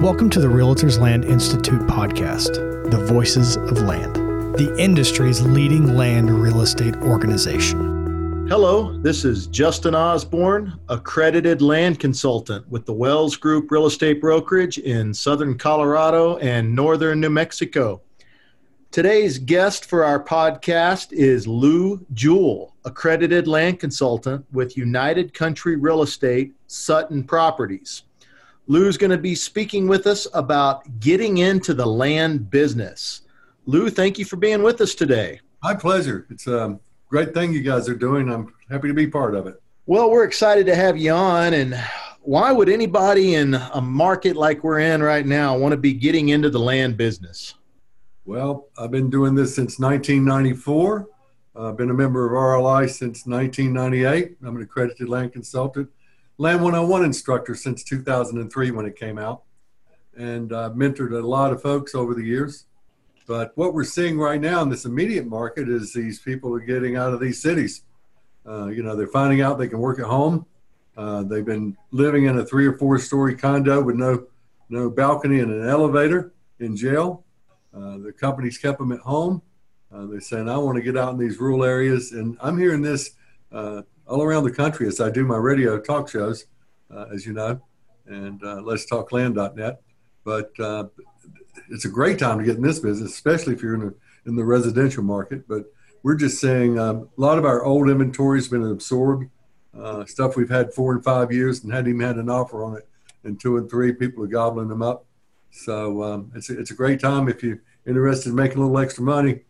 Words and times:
Welcome 0.00 0.30
to 0.30 0.40
the 0.40 0.46
Realtors 0.46 1.00
Land 1.00 1.24
Institute 1.24 1.80
podcast, 1.88 2.54
the 2.88 3.04
voices 3.06 3.56
of 3.56 3.80
land, 3.80 4.14
the 4.56 4.72
industry's 4.78 5.42
leading 5.42 5.96
land 5.96 6.30
real 6.30 6.60
estate 6.60 6.94
organization. 6.98 8.46
Hello, 8.48 8.96
this 8.98 9.24
is 9.24 9.48
Justin 9.48 9.96
Osborn, 9.96 10.78
accredited 10.88 11.60
land 11.60 11.98
consultant 11.98 12.68
with 12.68 12.86
the 12.86 12.92
Wells 12.92 13.34
Group 13.36 13.72
Real 13.72 13.86
Estate 13.86 14.20
Brokerage 14.20 14.78
in 14.78 15.12
southern 15.12 15.58
Colorado 15.58 16.36
and 16.36 16.72
northern 16.72 17.18
New 17.18 17.30
Mexico. 17.30 18.00
Today's 18.92 19.36
guest 19.36 19.86
for 19.86 20.04
our 20.04 20.22
podcast 20.22 21.12
is 21.12 21.48
Lou 21.48 22.06
Jewell, 22.14 22.76
accredited 22.84 23.48
land 23.48 23.80
consultant 23.80 24.46
with 24.52 24.76
United 24.76 25.34
Country 25.34 25.74
Real 25.74 26.02
Estate, 26.02 26.52
Sutton 26.68 27.24
Properties. 27.24 28.04
Lou's 28.70 28.98
going 28.98 29.10
to 29.10 29.16
be 29.16 29.34
speaking 29.34 29.88
with 29.88 30.06
us 30.06 30.26
about 30.34 31.00
getting 31.00 31.38
into 31.38 31.72
the 31.72 31.86
land 31.86 32.50
business. 32.50 33.22
Lou, 33.64 33.88
thank 33.88 34.18
you 34.18 34.26
for 34.26 34.36
being 34.36 34.62
with 34.62 34.82
us 34.82 34.94
today. 34.94 35.40
My 35.62 35.74
pleasure. 35.74 36.26
It's 36.28 36.46
a 36.46 36.78
great 37.08 37.32
thing 37.32 37.54
you 37.54 37.62
guys 37.62 37.88
are 37.88 37.94
doing. 37.94 38.30
I'm 38.30 38.52
happy 38.70 38.88
to 38.88 38.94
be 38.94 39.06
part 39.06 39.34
of 39.34 39.46
it. 39.46 39.60
Well, 39.86 40.10
we're 40.10 40.24
excited 40.24 40.66
to 40.66 40.74
have 40.74 40.98
you 40.98 41.12
on. 41.12 41.54
And 41.54 41.82
why 42.20 42.52
would 42.52 42.68
anybody 42.68 43.36
in 43.36 43.54
a 43.54 43.80
market 43.80 44.36
like 44.36 44.62
we're 44.62 44.80
in 44.80 45.02
right 45.02 45.24
now 45.24 45.56
want 45.56 45.72
to 45.72 45.78
be 45.78 45.94
getting 45.94 46.28
into 46.28 46.50
the 46.50 46.60
land 46.60 46.98
business? 46.98 47.54
Well, 48.26 48.68
I've 48.76 48.90
been 48.90 49.08
doing 49.08 49.34
this 49.34 49.54
since 49.54 49.78
1994. 49.78 51.08
I've 51.56 51.78
been 51.78 51.88
a 51.88 51.94
member 51.94 52.26
of 52.26 52.32
RLI 52.32 52.90
since 52.90 53.24
1998. 53.24 54.36
I'm 54.44 54.56
an 54.56 54.62
accredited 54.62 55.08
land 55.08 55.32
consultant 55.32 55.88
Land 56.40 56.62
101 56.62 57.04
instructor 57.04 57.56
since 57.56 57.82
2003 57.82 58.70
when 58.70 58.86
it 58.86 58.94
came 58.94 59.18
out, 59.18 59.42
and 60.16 60.52
uh, 60.52 60.70
mentored 60.70 61.12
a 61.12 61.26
lot 61.26 61.52
of 61.52 61.60
folks 61.60 61.96
over 61.96 62.14
the 62.14 62.22
years. 62.22 62.66
But 63.26 63.50
what 63.56 63.74
we're 63.74 63.82
seeing 63.82 64.16
right 64.16 64.40
now 64.40 64.62
in 64.62 64.68
this 64.68 64.84
immediate 64.84 65.26
market 65.26 65.68
is 65.68 65.92
these 65.92 66.20
people 66.20 66.54
are 66.54 66.60
getting 66.60 66.96
out 66.96 67.12
of 67.12 67.18
these 67.18 67.42
cities. 67.42 67.82
Uh, 68.46 68.68
you 68.68 68.84
know, 68.84 68.94
they're 68.94 69.08
finding 69.08 69.40
out 69.40 69.58
they 69.58 69.66
can 69.66 69.80
work 69.80 69.98
at 69.98 70.06
home. 70.06 70.46
Uh, 70.96 71.24
they've 71.24 71.44
been 71.44 71.76
living 71.90 72.26
in 72.26 72.38
a 72.38 72.46
three 72.46 72.66
or 72.66 72.78
four 72.78 73.00
story 73.00 73.34
condo 73.34 73.82
with 73.82 73.96
no 73.96 74.26
no 74.68 74.88
balcony 74.88 75.40
and 75.40 75.50
an 75.50 75.68
elevator 75.68 76.32
in 76.60 76.76
jail. 76.76 77.24
Uh, 77.74 77.98
the 77.98 78.12
companies 78.12 78.58
kept 78.58 78.78
them 78.78 78.92
at 78.92 79.00
home. 79.00 79.42
Uh, 79.92 80.06
they're 80.06 80.20
saying, 80.20 80.48
I 80.48 80.56
want 80.58 80.76
to 80.76 80.82
get 80.82 80.96
out 80.96 81.12
in 81.12 81.18
these 81.18 81.38
rural 81.38 81.64
areas. 81.64 82.12
And 82.12 82.36
I'm 82.40 82.58
hearing 82.58 82.82
this 82.82 83.10
uh, 83.50 83.82
all 84.08 84.22
around 84.22 84.44
the 84.44 84.52
country 84.52 84.86
as 84.86 85.00
I 85.00 85.10
do 85.10 85.24
my 85.24 85.36
radio 85.36 85.78
talk 85.78 86.08
shows, 86.08 86.46
uh, 86.94 87.06
as 87.12 87.26
you 87.26 87.32
know, 87.32 87.60
and 88.06 88.42
uh, 88.42 88.60
let's 88.62 88.86
talk 88.86 89.12
land.net. 89.12 89.80
But 90.24 90.58
uh, 90.58 90.88
it's 91.70 91.84
a 91.84 91.90
great 91.90 92.18
time 92.18 92.38
to 92.38 92.44
get 92.44 92.56
in 92.56 92.62
this 92.62 92.78
business, 92.78 93.12
especially 93.12 93.54
if 93.54 93.62
you're 93.62 93.74
in 93.74 93.80
the, 93.80 93.94
in 94.26 94.36
the 94.36 94.44
residential 94.44 95.02
market. 95.02 95.46
But 95.46 95.64
we're 96.02 96.16
just 96.16 96.40
saying 96.40 96.78
um, 96.78 97.08
a 97.16 97.20
lot 97.20 97.38
of 97.38 97.44
our 97.44 97.64
old 97.64 97.88
inventory 97.88 98.38
has 98.38 98.48
been 98.48 98.64
absorbed. 98.64 99.30
Uh, 99.78 100.04
stuff 100.06 100.36
we've 100.36 100.48
had 100.48 100.72
four 100.72 100.92
and 100.92 101.04
five 101.04 101.30
years 101.30 101.62
and 101.62 101.72
hadn't 101.72 101.90
even 101.90 102.00
had 102.00 102.16
an 102.16 102.30
offer 102.30 102.64
on 102.64 102.76
it. 102.76 102.88
And 103.24 103.38
two 103.38 103.58
and 103.58 103.68
three, 103.70 103.92
people 103.92 104.24
are 104.24 104.28
gobbling 104.28 104.68
them 104.68 104.82
up. 104.82 105.04
So 105.50 106.02
um, 106.02 106.32
it's, 106.34 106.50
a, 106.50 106.58
it's 106.58 106.70
a 106.70 106.74
great 106.74 107.00
time 107.00 107.28
if 107.28 107.42
you're 107.42 107.62
interested 107.86 108.30
in 108.30 108.36
making 108.36 108.58
a 108.58 108.60
little 108.60 108.78
extra 108.78 109.04
money. 109.04 109.40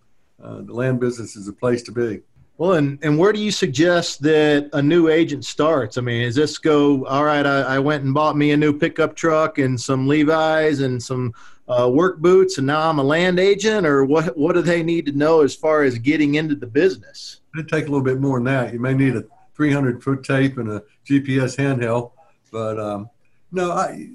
Uh, 0.43 0.63
the 0.63 0.73
land 0.73 1.01
business 1.01 1.37
is 1.37 1.49
a 1.49 1.53
place 1.53 1.83
to 1.83 1.93
be. 1.93 2.21
Well, 2.59 2.73
and, 2.73 2.99
and 3.03 3.17
where 3.17 3.33
do 3.33 3.39
you 3.39 3.53
suggest 3.53 4.21
that 4.23 4.69
a 4.73 4.83
new 4.83 5.07
agent 5.07 5.45
starts? 5.45 5.97
I 5.97 6.01
mean, 6.01 6.23
is 6.23 6.35
this 6.35 6.59
go, 6.59 7.07
all 7.07 7.23
right, 7.23 7.47
I, 7.47 7.61
I 7.61 7.79
went 7.79 8.03
and 8.03 8.13
bought 8.13 8.37
me 8.37 8.51
a 8.51 8.57
new 8.57 8.77
pickup 8.77 9.15
truck 9.15 9.59
and 9.59 9.81
some 9.81 10.09
Levi's 10.09 10.81
and 10.81 11.01
some 11.01 11.35
uh, 11.69 11.89
work 11.89 12.19
boots, 12.19 12.59
and 12.59 12.67
now 12.67 12.91
I'm 12.91 12.99
a 12.99 13.03
land 13.05 13.39
agent, 13.39 13.87
or 13.87 14.05
what, 14.05 14.37
what 14.37 14.55
do 14.55 14.63
they 14.63 14.83
need 14.83 15.07
to 15.07 15.13
know 15.13 15.43
as 15.43 15.55
far 15.55 15.85
as 15.85 15.99
getting 15.99 16.35
into 16.35 16.57
the 16.57 16.67
business? 16.67 17.43
It'd 17.55 17.69
take 17.69 17.87
a 17.87 17.91
little 17.91 18.05
bit 18.05 18.21
more 18.21 18.39
than 18.39 18.47
that. 18.47 18.73
You 18.73 18.81
may 18.81 18.95
need 18.95 19.15
a 19.15 19.23
300 19.55 20.03
foot 20.03 20.25
tape 20.25 20.59
and 20.59 20.69
a 20.69 20.83
GPS 21.07 21.57
handheld, 21.57 22.11
but 22.51 22.81
um, 22.81 23.09
no, 23.53 23.71
I, 23.71 24.09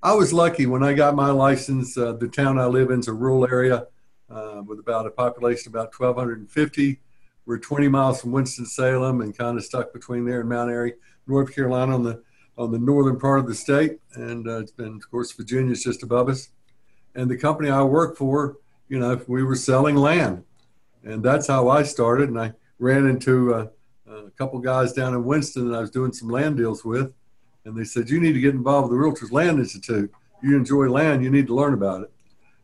I 0.00 0.14
was 0.14 0.32
lucky 0.32 0.66
when 0.66 0.84
I 0.84 0.92
got 0.92 1.16
my 1.16 1.30
license. 1.30 1.98
Uh, 1.98 2.12
the 2.12 2.28
town 2.28 2.56
I 2.56 2.66
live 2.66 2.90
in 2.90 3.00
is 3.00 3.08
a 3.08 3.12
rural 3.12 3.48
area 3.50 3.88
uh, 4.30 4.62
with 4.64 4.78
about 4.78 5.06
a 5.06 5.10
population 5.10 5.70
of 5.70 5.74
about 5.74 5.98
1,250 5.98 7.00
we're 7.50 7.58
20 7.58 7.88
miles 7.88 8.20
from 8.20 8.30
Winston-Salem 8.30 9.22
and 9.22 9.36
kind 9.36 9.58
of 9.58 9.64
stuck 9.64 9.92
between 9.92 10.24
there 10.24 10.38
and 10.38 10.48
Mount 10.48 10.70
Airy, 10.70 10.94
North 11.26 11.52
Carolina 11.52 11.96
on 11.96 12.04
the 12.04 12.22
on 12.56 12.70
the 12.70 12.78
northern 12.78 13.18
part 13.18 13.40
of 13.40 13.48
the 13.48 13.54
state. 13.56 13.98
And 14.14 14.46
uh, 14.46 14.60
it's 14.60 14.70
been, 14.70 14.94
of 14.94 15.10
course, 15.10 15.32
Virginia's 15.32 15.82
just 15.82 16.04
above 16.04 16.28
us. 16.28 16.50
And 17.16 17.28
the 17.28 17.36
company 17.36 17.68
I 17.68 17.82
work 17.82 18.16
for, 18.16 18.58
you 18.88 19.00
know, 19.00 19.20
we 19.26 19.42
were 19.42 19.56
selling 19.56 19.96
land. 19.96 20.44
And 21.02 21.24
that's 21.24 21.48
how 21.48 21.68
I 21.68 21.82
started. 21.82 22.28
And 22.28 22.38
I 22.38 22.52
ran 22.78 23.08
into 23.08 23.52
a, 23.54 23.70
a 24.08 24.30
couple 24.38 24.60
guys 24.60 24.92
down 24.92 25.14
in 25.14 25.24
Winston 25.24 25.70
that 25.70 25.76
I 25.76 25.80
was 25.80 25.90
doing 25.90 26.12
some 26.12 26.28
land 26.28 26.56
deals 26.56 26.84
with. 26.84 27.12
And 27.64 27.76
they 27.76 27.84
said, 27.84 28.10
You 28.10 28.20
need 28.20 28.34
to 28.34 28.40
get 28.40 28.54
involved 28.54 28.90
with 28.90 29.00
the 29.00 29.04
Realtors 29.04 29.32
Land 29.32 29.58
Institute. 29.58 30.12
You 30.40 30.56
enjoy 30.56 30.88
land, 30.88 31.24
you 31.24 31.30
need 31.30 31.48
to 31.48 31.54
learn 31.56 31.74
about 31.74 32.02
it. 32.02 32.12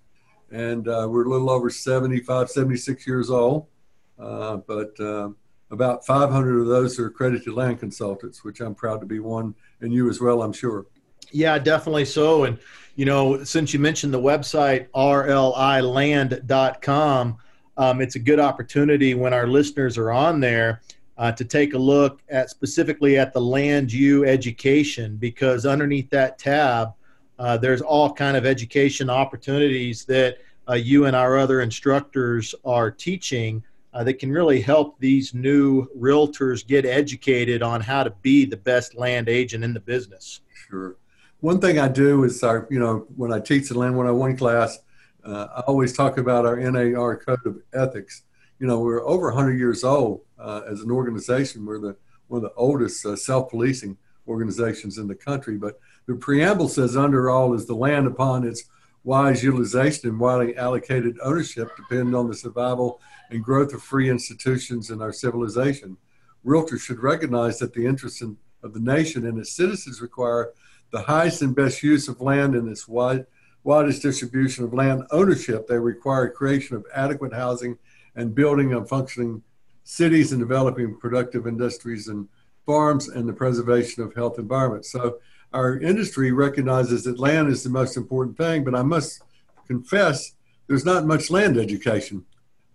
and 0.51 0.89
uh, 0.89 1.07
we're 1.09 1.27
a 1.27 1.31
little 1.31 1.51
over 1.51 1.71
75, 1.71 2.51
76 2.51 3.07
years 3.07 3.31
old. 3.31 3.67
Uh, 4.19 4.57
but 4.57 4.99
uh, 4.99 5.29
about 5.71 6.05
500 6.05 6.61
of 6.61 6.67
those 6.67 6.99
are 6.99 7.07
accredited 7.07 7.55
land 7.55 7.79
consultants, 7.79 8.43
which 8.43 8.61
I'm 8.61 8.75
proud 8.75 9.01
to 9.01 9.07
be 9.07 9.21
one, 9.21 9.55
and 9.81 9.93
you 9.93 10.11
as 10.11 10.21
well, 10.21 10.43
I'm 10.43 10.53
sure. 10.53 10.87
Yeah, 11.31 11.59
definitely 11.59 12.07
so. 12.07 12.45
And, 12.45 12.59
you 12.97 13.05
know, 13.05 13.45
since 13.45 13.75
you 13.75 13.79
mentioned 13.79 14.15
the 14.15 14.21
website, 14.21 14.89
rliland.com, 14.95 16.39
um, 17.79 18.01
it's 18.01 18.17
a 18.17 18.19
good 18.19 18.41
opportunity 18.41 19.15
when 19.15 19.33
our 19.33 19.47
listeners 19.47 19.97
are 19.97 20.11
on 20.11 20.41
there 20.41 20.83
uh, 21.17 21.33
to 21.33 21.45
take 21.45 21.75
a 21.75 21.79
look 21.79 22.21
at 22.29 22.51
specifically 22.51 23.19
at 23.19 23.33
the 23.33 23.41
LandU 23.41 24.27
education 24.27 25.17
because 25.17 25.65
underneath 25.65 26.11
that 26.11 26.39
tab 26.39 26.93
uh, 27.39 27.57
there's 27.57 27.81
all 27.81 28.13
kind 28.13 28.37
of 28.37 28.45
education 28.45 29.09
opportunities 29.09 30.05
that 30.05 30.39
uh, 30.69 30.75
you 30.75 31.07
and 31.07 31.15
our 31.15 31.39
other 31.39 31.61
instructors 31.61 32.55
are 32.65 32.91
teaching 32.91 33.63
uh, 33.95 34.05
that 34.05 34.15
can 34.15 34.31
really 34.31 34.61
help 34.61 34.99
these 34.99 35.33
new 35.33 35.87
realtors 35.97 36.67
get 36.67 36.85
educated 36.85 37.63
on 37.63 37.81
how 37.81 38.03
to 38.03 38.11
be 38.23 38.45
the 38.45 38.57
best 38.57 38.95
land 38.97 39.29
agent 39.29 39.65
in 39.65 39.73
the 39.73 39.81
business. 39.81 40.41
Sure. 40.69 40.97
One 41.41 41.61
thing 41.61 41.79
i 41.79 41.87
do 41.87 42.25
is 42.25 42.43
our 42.43 42.67
you 42.69 42.81
know 42.81 43.07
when 43.15 43.33
i 43.33 43.39
teach 43.39 43.69
the 43.69 43.79
land 43.79 43.97
101 43.97 44.37
class 44.37 44.81
uh, 45.29 45.49
I 45.57 45.61
always 45.63 45.93
talk 45.93 46.19
about 46.19 46.47
our 46.47 46.57
NAR 46.57 47.17
code 47.17 47.45
of 47.45 47.59
ethics. 47.75 48.23
You 48.59 48.67
know, 48.67 48.81
we're 48.81 49.07
over 49.07 49.27
100 49.27 49.59
years 49.59 49.85
old 49.85 50.23
uh, 50.39 50.63
as 50.67 50.81
an 50.81 50.91
organization. 50.91 51.67
We're 51.67 51.81
the 51.81 51.97
one 52.29 52.45
of 52.45 52.51
the 52.51 52.57
oldest 52.57 53.05
uh, 53.07 53.17
self-policing 53.17 53.97
organizations 54.27 54.99
in 54.99 55.09
the 55.09 55.15
country. 55.15 55.57
But 55.57 55.81
the 56.07 56.15
preamble 56.15 56.69
says, 56.69 56.97
"Under 56.97 57.31
all 57.31 57.55
is 57.55 57.67
the 57.67 57.75
land 57.75 58.07
upon 58.07 58.47
its 58.47 58.65
wise 59.05 59.43
utilization 59.43 60.11
and 60.11 60.21
widely 60.21 60.57
allocated 60.57 61.19
ownership 61.23 61.71
depend 61.77 62.15
on 62.15 62.29
the 62.29 62.35
survival 62.35 63.01
and 63.31 63.45
growth 63.45 63.73
of 63.73 63.83
free 63.83 64.11
institutions 64.11 64.91
in 64.91 65.01
our 65.01 65.13
civilization. 65.13 65.97
Realtors 66.45 66.81
should 66.81 67.03
recognize 67.03 67.59
that 67.59 67.73
the 67.73 67.87
interests 67.87 68.21
in, 68.21 68.37
of 68.63 68.75
the 68.75 68.81
nation 68.81 69.27
and 69.27 69.39
its 69.39 69.53
citizens 69.53 70.01
require 70.01 70.53
the 70.91 71.03
highest 71.03 71.43
and 71.43 71.55
best 71.55 71.83
use 71.83 72.09
of 72.09 72.21
land 72.21 72.55
in 72.55 72.69
its 72.69 72.89
wide." 72.89 73.27
Widest 73.65 74.03
distribution 74.03 74.65
of 74.65 74.73
land 74.73 75.05
ownership, 75.11 75.67
they 75.67 75.79
require 75.79 76.29
creation 76.29 76.77
of 76.77 76.87
adequate 76.95 77.33
housing 77.33 77.79
and 78.17 78.35
building 78.35 78.73
of 78.73 78.89
functioning 78.89 79.43
cities 79.85 80.33
and 80.33 80.41
developing 80.41 80.97
productive 80.99 81.47
industries 81.47 82.09
and 82.09 82.29
farms 82.67 83.09
and 83.09 83.29
the 83.29 83.33
preservation 83.33 84.03
of 84.03 84.15
health 84.15 84.39
environments. 84.39 84.93
So 84.93 85.19
our 85.53 85.79
industry 85.79 86.33
recognizes 86.33 87.05
that 87.05 87.19
land 87.19 87.49
is 87.49 87.63
the 87.63 87.71
most 87.71 87.97
important 87.97 88.37
thing, 88.37 88.65
but 88.65 88.75
I 88.75 88.83
must 88.83 89.23
confess 89.67 90.35
there's 90.67 90.85
not 90.85 91.07
much 91.07 91.31
land 91.31 91.57
education. 91.57 92.25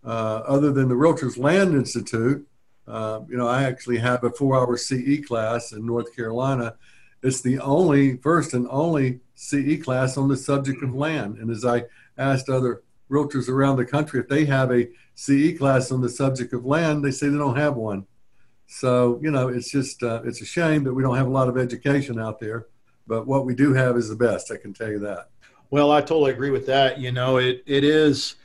Uh, 0.03 0.41
other 0.47 0.71
than 0.71 0.89
the 0.89 0.95
Realtors 0.95 1.37
Land 1.37 1.75
Institute, 1.75 2.45
uh, 2.87 3.21
you 3.29 3.37
know, 3.37 3.47
I 3.47 3.63
actually 3.63 3.99
have 3.99 4.23
a 4.23 4.29
four-hour 4.31 4.75
CE 4.77 5.25
class 5.25 5.71
in 5.71 5.85
North 5.85 6.13
Carolina. 6.15 6.75
It's 7.21 7.41
the 7.41 7.59
only, 7.59 8.17
first 8.17 8.53
and 8.53 8.67
only 8.69 9.19
CE 9.35 9.81
class 9.81 10.17
on 10.17 10.27
the 10.27 10.37
subject 10.37 10.83
of 10.83 10.93
land. 10.93 11.37
And 11.37 11.49
as 11.49 11.65
I 11.65 11.85
asked 12.17 12.49
other 12.49 12.83
realtors 13.09 13.49
around 13.49 13.77
the 13.77 13.85
country 13.85 14.19
if 14.19 14.27
they 14.27 14.45
have 14.45 14.71
a 14.71 14.89
CE 15.15 15.57
class 15.57 15.91
on 15.91 16.01
the 16.01 16.09
subject 16.09 16.53
of 16.53 16.65
land, 16.65 17.03
they 17.03 17.11
say 17.11 17.29
they 17.29 17.37
don't 17.37 17.57
have 17.57 17.75
one. 17.75 18.05
So 18.67 19.19
you 19.21 19.31
know, 19.31 19.49
it's 19.49 19.69
just 19.69 20.01
uh, 20.03 20.21
it's 20.23 20.41
a 20.41 20.45
shame 20.45 20.83
that 20.85 20.93
we 20.93 21.03
don't 21.03 21.17
have 21.17 21.27
a 21.27 21.31
lot 21.31 21.49
of 21.49 21.57
education 21.57 22.19
out 22.19 22.39
there. 22.39 22.67
But 23.05 23.27
what 23.27 23.45
we 23.45 23.53
do 23.53 23.73
have 23.73 23.97
is 23.97 24.09
the 24.09 24.15
best. 24.15 24.51
I 24.51 24.57
can 24.57 24.73
tell 24.73 24.89
you 24.89 24.99
that. 24.99 25.29
Well, 25.69 25.91
I 25.91 26.01
totally 26.01 26.31
agree 26.31 26.51
with 26.51 26.65
that. 26.67 26.99
You 26.99 27.11
know, 27.11 27.37
it 27.37 27.63
it 27.65 27.83
is 27.83 28.35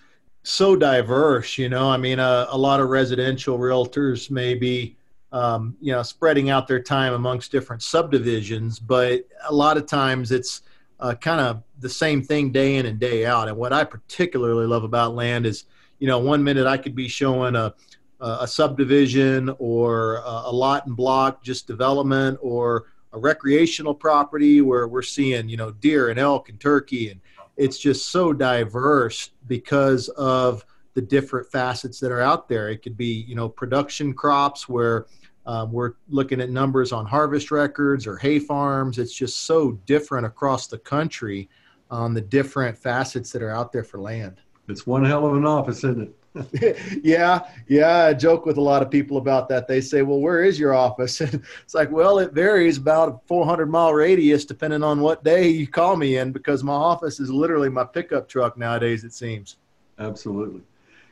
so 0.43 0.77
diverse. 0.77 1.59
You 1.59 1.69
know, 1.69 1.89
I 1.91 1.97
mean, 1.97 2.19
uh, 2.19 2.47
a 2.51 2.59
lot 2.59 2.81
of 2.81 2.89
residential 2.89 3.59
realtors 3.59 4.31
may 4.31 4.55
be, 4.55 4.97
um, 5.33 5.77
you 5.81 5.93
know, 5.93 6.03
spreading 6.03 6.51
out 6.51 6.67
their 6.67 6.83
time 6.83 7.13
amongst 7.13 7.53
different 7.53 7.83
subdivisions, 7.83 8.79
but 8.79 9.25
a 9.49 9.55
lot 9.55 9.77
of 9.77 9.87
times 9.87 10.33
it's 10.33 10.63
uh, 11.01 11.15
kind 11.15 11.41
of 11.41 11.63
the 11.79 11.89
same 11.89 12.23
thing 12.23 12.51
day 12.51 12.77
in 12.77 12.87
and 12.87 12.99
day 12.99 13.25
out. 13.25 13.49
And 13.49 13.57
what 13.57 13.73
I 13.73 13.85
particularly 13.85 14.67
love 14.67 14.85
about 14.85 15.15
land 15.15 15.47
is, 15.47 15.65
you 15.99 16.07
know, 16.07 16.19
one 16.19 16.43
minute 16.43 16.67
I 16.67 16.77
could 16.77 16.95
be 16.95 17.09
showing 17.09 17.57
a 17.57 17.75
a 18.21 18.49
subdivision 18.49 19.55
or 19.59 20.23
a 20.25 20.51
lot 20.51 20.87
and 20.87 20.97
block 20.97 21.43
just 21.43 21.67
development 21.67 22.39
or 22.43 22.87
a 23.13 23.19
recreational 23.19 23.95
property 23.95 24.61
where 24.61 24.89
we're 24.89 25.03
seeing 25.03 25.49
you 25.49 25.57
know 25.57 25.71
deer 25.71 26.09
and 26.09 26.19
elk 26.19 26.49
and 26.49 26.59
turkey 26.59 27.11
and 27.11 27.21
it's 27.57 27.79
just 27.79 28.11
so 28.11 28.33
diverse 28.33 29.31
because 29.47 30.09
of 30.11 30.65
the 30.95 31.01
different 31.01 31.47
facets 31.51 32.01
that 32.01 32.11
are 32.11 32.21
out 32.21 32.49
there 32.49 32.69
it 32.71 32.83
could 32.83 32.97
be 32.97 33.25
you 33.29 33.37
know 33.37 33.49
production 33.49 34.13
crops 34.13 34.69
where 34.69 35.07
um, 35.49 35.73
we're 35.73 35.95
looking 36.09 36.41
at 36.41 36.51
numbers 36.51 36.93
on 36.93 37.05
harvest 37.05 37.51
records 37.51 38.07
or 38.07 38.17
hay 38.17 38.39
farms 38.39 38.99
it's 38.99 39.15
just 39.15 39.47
so 39.47 39.73
different 39.87 40.25
across 40.25 40.69
the 40.69 40.79
country 40.79 41.49
on 41.91 42.15
the 42.15 42.21
different 42.21 42.79
facets 42.79 43.33
that 43.33 43.43
are 43.43 43.51
out 43.51 43.73
there 43.73 43.85
for 43.85 43.99
land 43.99 44.41
it's 44.69 44.87
one 44.87 45.05
hell 45.05 45.27
of 45.27 45.35
an 45.35 45.47
office 45.47 45.79
isn't 45.79 46.03
it 46.03 46.15
yeah, 47.03 47.49
yeah. 47.67 48.05
I 48.05 48.15
joke 48.15 48.47
with 48.47 48.59
a 48.59 48.61
lot 48.61 48.83
of 48.83 48.91
people 48.91 49.17
about 49.17 49.49
that. 49.49 49.67
They 49.67 49.81
say, 49.81 50.03
"Well, 50.03 50.21
where 50.21 50.45
is 50.45 50.59
your 50.59 50.75
office?" 50.75 51.21
And 51.21 51.35
it's 51.63 51.75
like, 51.75 51.91
well, 51.91 52.19
it 52.19 52.33
varies 52.33 52.77
about 52.77 53.09
a 53.09 53.19
400 53.27 53.67
mile 53.67 53.93
radius 53.93 54.45
depending 54.45 54.83
on 54.83 55.01
what 55.01 55.25
day 55.25 55.49
you 55.49 55.67
call 55.67 55.97
me 55.97 56.19
in, 56.19 56.33
because 56.33 56.63
my 56.63 56.73
office 56.73 57.21
is 57.21 57.31
literally 57.31 57.69
my 57.69 57.85
pickup 57.85 58.29
truck 58.29 58.57
nowadays. 58.57 59.05
It 59.05 59.13
seems. 59.13 59.57
Absolutely. 59.99 60.63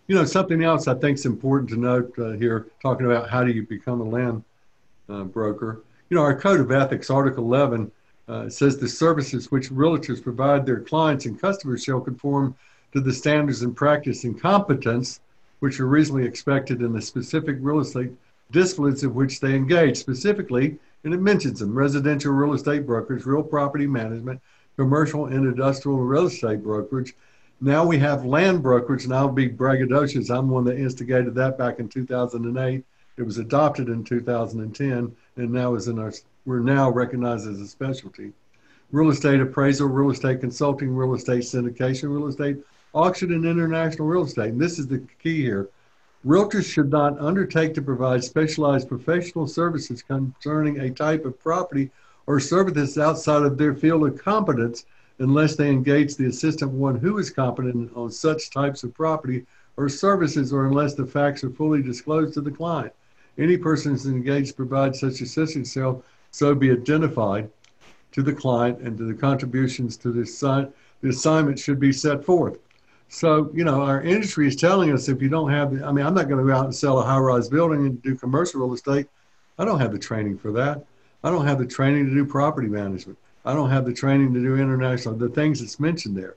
You 0.09 0.15
know, 0.15 0.25
something 0.25 0.63
else 0.63 0.87
I 0.87 0.95
think 0.95 1.19
is 1.19 1.27
important 1.27 1.71
to 1.71 1.77
note 1.77 2.17
uh, 2.19 2.31
here, 2.33 2.67
talking 2.81 3.07
about 3.07 3.29
how 3.29 3.43
do 3.43 3.51
you 3.51 3.67
become 3.67 4.01
a 4.01 4.05
land 4.05 4.45
uh, 5.09 5.25
broker. 5.25 5.83
You 6.11 6.17
know, 6.17 6.23
our 6.23 6.39
code 6.39 6.61
of 6.61 6.71
ethics, 6.71 7.11
Article 7.11 7.43
11, 7.45 7.91
uh, 8.29 8.49
says 8.49 8.79
the 8.79 8.89
services 8.89 9.51
which 9.51 9.71
realtors 9.71 10.23
provide 10.23 10.65
their 10.65 10.81
clients 10.81 11.27
and 11.27 11.41
customers 11.41 11.83
shall 11.83 12.01
conform 12.01 12.55
to 12.93 13.01
the 13.01 13.13
standards 13.13 13.63
and 13.63 13.77
practice 13.77 14.25
and 14.25 14.41
competence 14.41 15.21
which 15.61 15.81
are 15.81 15.87
reasonably 15.87 16.25
expected 16.25 16.83
in 16.83 16.93
the 16.93 17.03
specific 17.03 17.57
real 17.61 17.81
estate 17.81 18.13
disciplines 18.53 19.03
in 19.03 19.15
which 19.15 19.41
they 19.41 19.55
engage. 19.55 19.97
Specifically, 19.97 20.79
and 21.03 21.15
it 21.15 21.21
mentions 21.21 21.61
them 21.61 21.75
residential 21.75 22.33
real 22.33 22.55
estate 22.55 22.87
brokers, 22.87 23.27
real 23.27 23.43
property 23.43 23.87
management, 23.87 24.41
commercial 24.77 25.27
and 25.27 25.47
industrial 25.47 25.99
real 25.99 26.27
estate 26.27 26.63
brokerage. 26.63 27.15
Now 27.61 27.87
we 27.87 27.99
have 27.99 28.27
land 28.27 28.63
brokerage, 28.63 29.05
and 29.05 29.15
I'll 29.15 29.29
be 29.29 29.49
braggadocious. 29.49 30.31
I'm 30.31 30.51
one 30.51 30.65
that 30.65 30.79
instigated 30.79 31.35
that 31.37 31.57
back 31.57 31.79
in 31.79 31.89
2008. 31.89 32.85
It 33.17 33.23
was 33.23 33.39
adopted 33.39 33.89
in 33.89 34.05
2010, 34.05 35.17
and 35.37 35.51
now 35.51 35.75
is 35.75 35.89
in 35.89 35.99
our. 35.99 36.13
We're 36.45 36.61
now 36.61 36.91
recognized 36.91 37.49
as 37.49 37.61
a 37.61 37.67
specialty. 37.67 38.33
Real 38.93 39.11
estate 39.11 39.41
appraisal, 39.41 39.89
real 39.89 40.11
estate 40.11 40.41
consulting, 40.41 40.95
real 40.95 41.15
estate 41.15 41.43
syndication, 41.43 42.15
real 42.15 42.29
estate 42.29 42.59
auction 42.95 43.33
and 43.33 43.45
international 43.45 44.09
real 44.09 44.25
estate. 44.25 44.53
And 44.53 44.61
this 44.61 44.79
is 44.79 44.87
the 44.87 45.03
key 45.23 45.43
here. 45.43 45.69
Realtors 46.27 46.71
should 46.71 46.91
not 46.91 47.19
undertake 47.21 47.75
to 47.75 47.83
provide 47.83 48.25
specialized 48.25 48.89
professional 48.89 49.47
services 49.47 50.03
concerning 50.03 50.81
a 50.81 50.91
type 50.91 51.25
of 51.25 51.39
property 51.39 51.91
or 52.27 52.41
services 52.41 52.99
outside 52.99 53.43
of 53.43 53.59
their 53.59 53.75
field 53.75 54.07
of 54.07 54.23
competence 54.23 54.87
unless 55.19 55.57
they 55.57 55.69
engage 55.69 56.17
the 56.17 56.27
assistant 56.27 56.71
one 56.71 56.97
who 56.97 57.19
is 57.19 57.31
competent 57.31 57.91
on 57.97 58.11
such 58.11 58.51
types 58.51 58.83
of 58.83 58.95
property 58.95 59.47
or 59.77 59.89
services 59.89 60.53
or 60.53 60.67
unless 60.67 60.95
the 60.95 61.07
facts 61.07 61.45
are 61.45 61.51
fully 61.51 61.83
disclosed 61.83 62.35
to 62.35 62.41
the 62.41 62.51
client. 62.51 62.93
Any 63.39 63.57
person 63.57 63.93
who 63.93 63.97
is 63.97 64.07
engaged 64.07 64.51
to 64.51 64.55
provide 64.55 64.97
such 64.97 65.21
assistance 65.21 65.73
shall 65.73 66.03
so 66.31 66.55
be 66.55 66.71
identified 66.71 67.51
to 68.13 68.23
the 68.23 68.33
client 68.33 68.81
and 68.81 68.97
to 68.99 69.05
the 69.05 69.15
contributions 69.15 69.97
to 69.99 70.11
the, 70.11 70.23
assi- 70.23 70.71
the 71.03 71.09
assignment 71.09 71.59
should 71.59 71.79
be 71.79 71.93
set 71.93 72.25
forth. 72.25 72.59
So, 73.09 73.51
you 73.55 73.65
know, 73.65 73.83
our 73.83 74.03
industry 74.03 74.49
is 74.49 74.57
telling 74.57 74.93
us 74.93 75.09
if 75.09 75.23
you 75.23 75.29
don't 75.29 75.51
have, 75.51 75.83
I 75.83 75.93
mean, 75.93 76.05
I'm 76.05 76.15
not 76.15 76.29
going 76.29 76.45
to 76.45 76.51
go 76.51 76.57
out 76.57 76.65
and 76.65 76.75
sell 76.75 76.99
a 76.99 77.05
high 77.05 77.19
rise 77.19 77.49
building 77.49 77.87
and 77.87 78.03
do 78.03 78.17
commercial 78.17 78.61
real 78.61 78.75
estate. 78.75 79.07
I 79.59 79.65
don't 79.65 79.81
have 79.81 79.93
the 79.93 79.99
training 79.99 80.39
for 80.39 80.53
that. 80.53 80.85
I 81.23 81.31
don't 81.31 81.47
have 81.47 81.59
the 81.59 81.67
training 81.67 82.07
to 82.07 82.15
do 82.15 82.25
property 82.25 82.69
management. 82.69 83.19
I 83.47 83.55
don't 83.55 83.71
have 83.71 83.87
the 83.87 83.93
training 83.93 84.35
to 84.35 84.41
do 84.41 84.57
international, 84.57 85.15
the 85.15 85.29
things 85.29 85.61
that's 85.61 85.81
mentioned 85.81 86.17
there. 86.17 86.37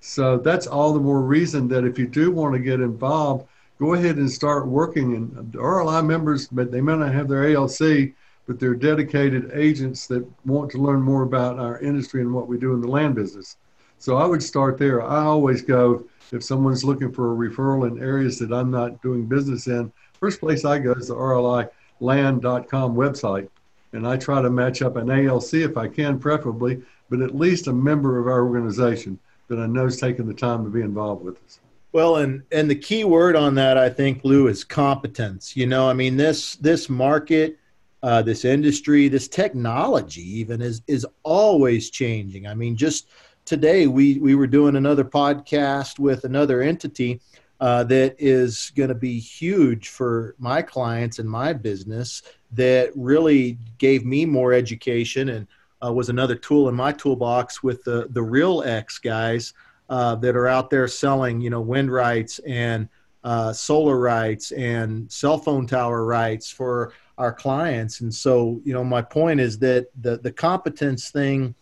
So 0.00 0.38
that's 0.38 0.66
all 0.66 0.92
the 0.92 1.00
more 1.00 1.20
reason 1.20 1.68
that 1.68 1.84
if 1.84 1.98
you 1.98 2.06
do 2.06 2.30
want 2.30 2.54
to 2.54 2.58
get 2.58 2.80
involved, 2.80 3.46
go 3.78 3.94
ahead 3.94 4.16
and 4.16 4.30
start 4.30 4.66
working. 4.66 5.14
And 5.14 5.52
RLI 5.52 6.04
members, 6.04 6.48
but 6.48 6.72
they 6.72 6.80
may 6.80 6.96
not 6.96 7.12
have 7.12 7.28
their 7.28 7.54
ALC, 7.54 8.14
but 8.46 8.58
they're 8.58 8.74
dedicated 8.74 9.50
agents 9.52 10.06
that 10.06 10.26
want 10.46 10.70
to 10.70 10.78
learn 10.78 11.02
more 11.02 11.22
about 11.22 11.58
our 11.58 11.78
industry 11.80 12.22
and 12.22 12.32
what 12.32 12.48
we 12.48 12.58
do 12.58 12.72
in 12.72 12.80
the 12.80 12.88
land 12.88 13.14
business. 13.14 13.56
So 13.98 14.16
I 14.16 14.26
would 14.26 14.42
start 14.42 14.78
there. 14.78 15.02
I 15.02 15.24
always 15.24 15.62
go 15.62 16.04
if 16.32 16.42
someone's 16.42 16.84
looking 16.84 17.12
for 17.12 17.32
a 17.32 17.36
referral 17.36 17.90
in 17.90 18.02
areas 18.02 18.38
that 18.38 18.52
I'm 18.52 18.70
not 18.70 19.02
doing 19.02 19.26
business 19.26 19.66
in. 19.66 19.92
First 20.20 20.40
place 20.40 20.64
I 20.64 20.78
go 20.78 20.92
is 20.92 21.08
the 21.08 21.14
RLI 21.14 21.68
RLIland.com 22.00 22.94
website, 22.94 23.48
and 23.96 24.06
I 24.06 24.16
try 24.16 24.40
to 24.40 24.50
match 24.50 24.82
up 24.82 24.96
an 24.96 25.10
ALC 25.10 25.54
if 25.54 25.76
I 25.76 25.88
can, 25.88 26.18
preferably, 26.18 26.82
but 27.10 27.20
at 27.20 27.34
least 27.34 27.66
a 27.66 27.72
member 27.72 28.18
of 28.18 28.26
our 28.26 28.44
organization 28.44 29.18
that 29.48 29.58
I 29.58 29.66
know 29.66 29.86
is 29.86 29.98
taking 29.98 30.26
the 30.26 30.34
time 30.34 30.64
to 30.64 30.70
be 30.70 30.80
involved 30.80 31.24
with 31.24 31.42
us. 31.44 31.60
Well, 31.92 32.16
and 32.16 32.42
and 32.52 32.70
the 32.70 32.76
key 32.76 33.04
word 33.04 33.36
on 33.36 33.54
that, 33.54 33.78
I 33.78 33.88
think, 33.88 34.22
Lou, 34.22 34.48
is 34.48 34.64
competence. 34.64 35.56
You 35.56 35.66
know, 35.66 35.88
I 35.88 35.94
mean 35.94 36.16
this 36.16 36.56
this 36.56 36.90
market, 36.90 37.58
uh, 38.02 38.22
this 38.22 38.44
industry, 38.44 39.08
this 39.08 39.28
technology, 39.28 40.38
even 40.40 40.60
is 40.60 40.82
is 40.86 41.06
always 41.22 41.90
changing. 41.90 42.46
I 42.46 42.54
mean, 42.54 42.76
just 42.76 43.08
today 43.46 43.86
we 43.86 44.18
we 44.18 44.34
were 44.34 44.46
doing 44.46 44.76
another 44.76 45.04
podcast 45.04 45.98
with 45.98 46.24
another 46.24 46.60
entity 46.60 47.20
uh, 47.60 47.84
that 47.84 48.14
is 48.18 48.72
going 48.76 48.88
to 48.88 48.94
be 48.94 49.18
huge 49.18 49.88
for 49.88 50.34
my 50.38 50.60
clients 50.62 51.18
and 51.18 51.28
my 51.28 51.52
business 51.52 52.22
that 52.52 52.90
really 52.94 53.58
gave 53.78 54.04
me 54.04 54.26
more 54.26 54.52
education 54.52 55.30
and 55.30 55.46
uh, 55.84 55.92
was 55.92 56.08
another 56.08 56.34
tool 56.34 56.68
in 56.68 56.74
my 56.74 56.92
toolbox 56.92 57.62
with 57.62 57.82
the 57.84 58.08
the 58.10 58.20
RealX 58.20 59.00
guys 59.00 59.52
uh, 59.88 60.14
that 60.16 60.36
are 60.36 60.48
out 60.48 60.70
there 60.70 60.88
selling 60.88 61.40
you 61.40 61.50
know 61.50 61.60
wind 61.60 61.92
rights 61.92 62.38
and 62.46 62.88
uh, 63.24 63.52
solar 63.52 63.98
rights 63.98 64.52
and 64.52 65.10
cell 65.10 65.38
phone 65.38 65.66
tower 65.66 66.04
rights 66.04 66.50
for 66.50 66.92
our 67.18 67.32
clients 67.32 68.00
and 68.00 68.14
so 68.14 68.60
you 68.64 68.72
know 68.72 68.84
my 68.84 69.02
point 69.02 69.40
is 69.40 69.58
that 69.58 69.86
the 70.02 70.18
the 70.18 70.32
competence 70.32 71.10
thing 71.10 71.54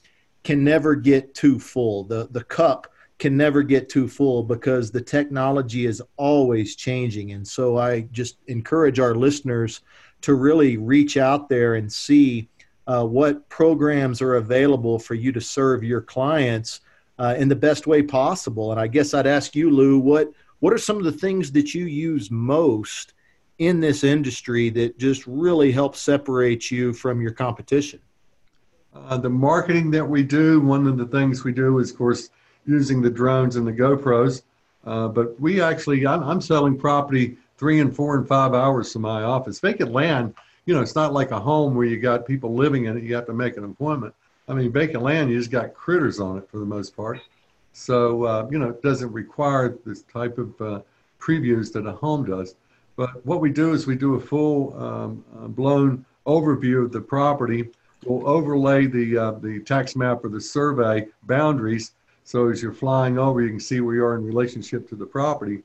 can 0.44 0.62
never 0.62 0.94
get 0.94 1.34
too 1.34 1.58
full. 1.58 2.04
The 2.04 2.28
the 2.30 2.44
cup 2.44 2.86
can 3.18 3.36
never 3.36 3.62
get 3.62 3.88
too 3.88 4.08
full 4.08 4.42
because 4.42 4.90
the 4.90 5.00
technology 5.00 5.86
is 5.86 6.02
always 6.16 6.76
changing. 6.76 7.32
And 7.32 7.46
so 7.46 7.78
I 7.78 8.02
just 8.12 8.38
encourage 8.48 8.98
our 8.98 9.14
listeners 9.14 9.82
to 10.22 10.34
really 10.34 10.76
reach 10.76 11.16
out 11.16 11.48
there 11.48 11.76
and 11.76 11.92
see 11.92 12.48
uh, 12.86 13.04
what 13.04 13.48
programs 13.48 14.20
are 14.20 14.36
available 14.36 14.98
for 14.98 15.14
you 15.14 15.32
to 15.32 15.40
serve 15.40 15.84
your 15.84 16.00
clients 16.00 16.80
uh, 17.18 17.34
in 17.38 17.48
the 17.48 17.56
best 17.56 17.86
way 17.86 18.02
possible. 18.02 18.72
And 18.72 18.80
I 18.80 18.86
guess 18.86 19.14
I'd 19.14 19.26
ask 19.26 19.54
you, 19.54 19.70
Lou, 19.70 19.98
what 19.98 20.30
what 20.60 20.72
are 20.72 20.78
some 20.78 20.96
of 20.96 21.04
the 21.04 21.12
things 21.12 21.52
that 21.52 21.74
you 21.74 21.84
use 21.84 22.30
most 22.30 23.12
in 23.58 23.80
this 23.80 24.02
industry 24.02 24.70
that 24.70 24.98
just 24.98 25.26
really 25.26 25.70
help 25.70 25.94
separate 25.94 26.70
you 26.70 26.92
from 26.94 27.20
your 27.20 27.32
competition? 27.32 28.00
Uh, 28.94 29.18
the 29.18 29.28
marketing 29.28 29.90
that 29.90 30.08
we 30.08 30.22
do, 30.22 30.60
one 30.60 30.86
of 30.86 30.96
the 30.96 31.06
things 31.06 31.44
we 31.44 31.52
do 31.52 31.78
is, 31.80 31.90
of 31.90 31.98
course, 31.98 32.30
using 32.66 33.02
the 33.02 33.10
drones 33.10 33.56
and 33.56 33.66
the 33.66 33.72
GoPros. 33.72 34.42
Uh, 34.84 35.08
but 35.08 35.38
we 35.40 35.62
actually, 35.62 36.06
I'm, 36.06 36.22
I'm, 36.22 36.40
selling 36.40 36.76
property 36.76 37.36
three 37.56 37.80
and 37.80 37.94
four 37.94 38.16
and 38.16 38.28
five 38.28 38.52
hours 38.54 38.92
from 38.92 39.02
my 39.02 39.22
office. 39.22 39.60
Vacant 39.60 39.92
land, 39.92 40.34
you 40.66 40.74
know, 40.74 40.82
it's 40.82 40.94
not 40.94 41.12
like 41.12 41.30
a 41.30 41.40
home 41.40 41.74
where 41.74 41.86
you 41.86 41.98
got 41.98 42.26
people 42.26 42.54
living 42.54 42.84
in 42.84 42.98
it. 42.98 43.02
You 43.02 43.14
have 43.14 43.26
to 43.26 43.32
make 43.32 43.56
an 43.56 43.64
appointment. 43.64 44.14
I 44.46 44.52
mean, 44.52 44.70
vacant 44.70 45.02
land, 45.02 45.30
you 45.30 45.38
just 45.38 45.50
got 45.50 45.72
critters 45.72 46.20
on 46.20 46.36
it 46.36 46.48
for 46.50 46.58
the 46.58 46.66
most 46.66 46.94
part. 46.94 47.20
So, 47.72 48.24
uh, 48.24 48.48
you 48.50 48.58
know, 48.58 48.68
it 48.68 48.82
doesn't 48.82 49.10
require 49.10 49.78
this 49.86 50.02
type 50.02 50.36
of 50.36 50.60
uh, 50.60 50.80
previews 51.18 51.72
that 51.72 51.86
a 51.86 51.92
home 51.92 52.26
does. 52.26 52.54
But 52.96 53.24
what 53.24 53.40
we 53.40 53.50
do 53.50 53.72
is 53.72 53.86
we 53.86 53.96
do 53.96 54.16
a 54.16 54.20
full 54.20 54.76
um, 54.80 55.24
uh, 55.36 55.48
blown 55.48 56.04
overview 56.26 56.84
of 56.84 56.92
the 56.92 57.00
property 57.00 57.70
we'll 58.04 58.28
overlay 58.28 58.86
the 58.86 59.16
uh, 59.16 59.30
the 59.32 59.60
tax 59.60 59.96
map 59.96 60.24
or 60.24 60.28
the 60.28 60.40
survey 60.40 61.06
boundaries. 61.24 61.92
So 62.24 62.48
as 62.48 62.62
you're 62.62 62.72
flying 62.72 63.18
over, 63.18 63.42
you 63.42 63.50
can 63.50 63.60
see 63.60 63.80
where 63.80 63.94
you 63.94 64.04
are 64.04 64.16
in 64.16 64.24
relationship 64.24 64.88
to 64.88 64.96
the 64.96 65.06
property. 65.06 65.62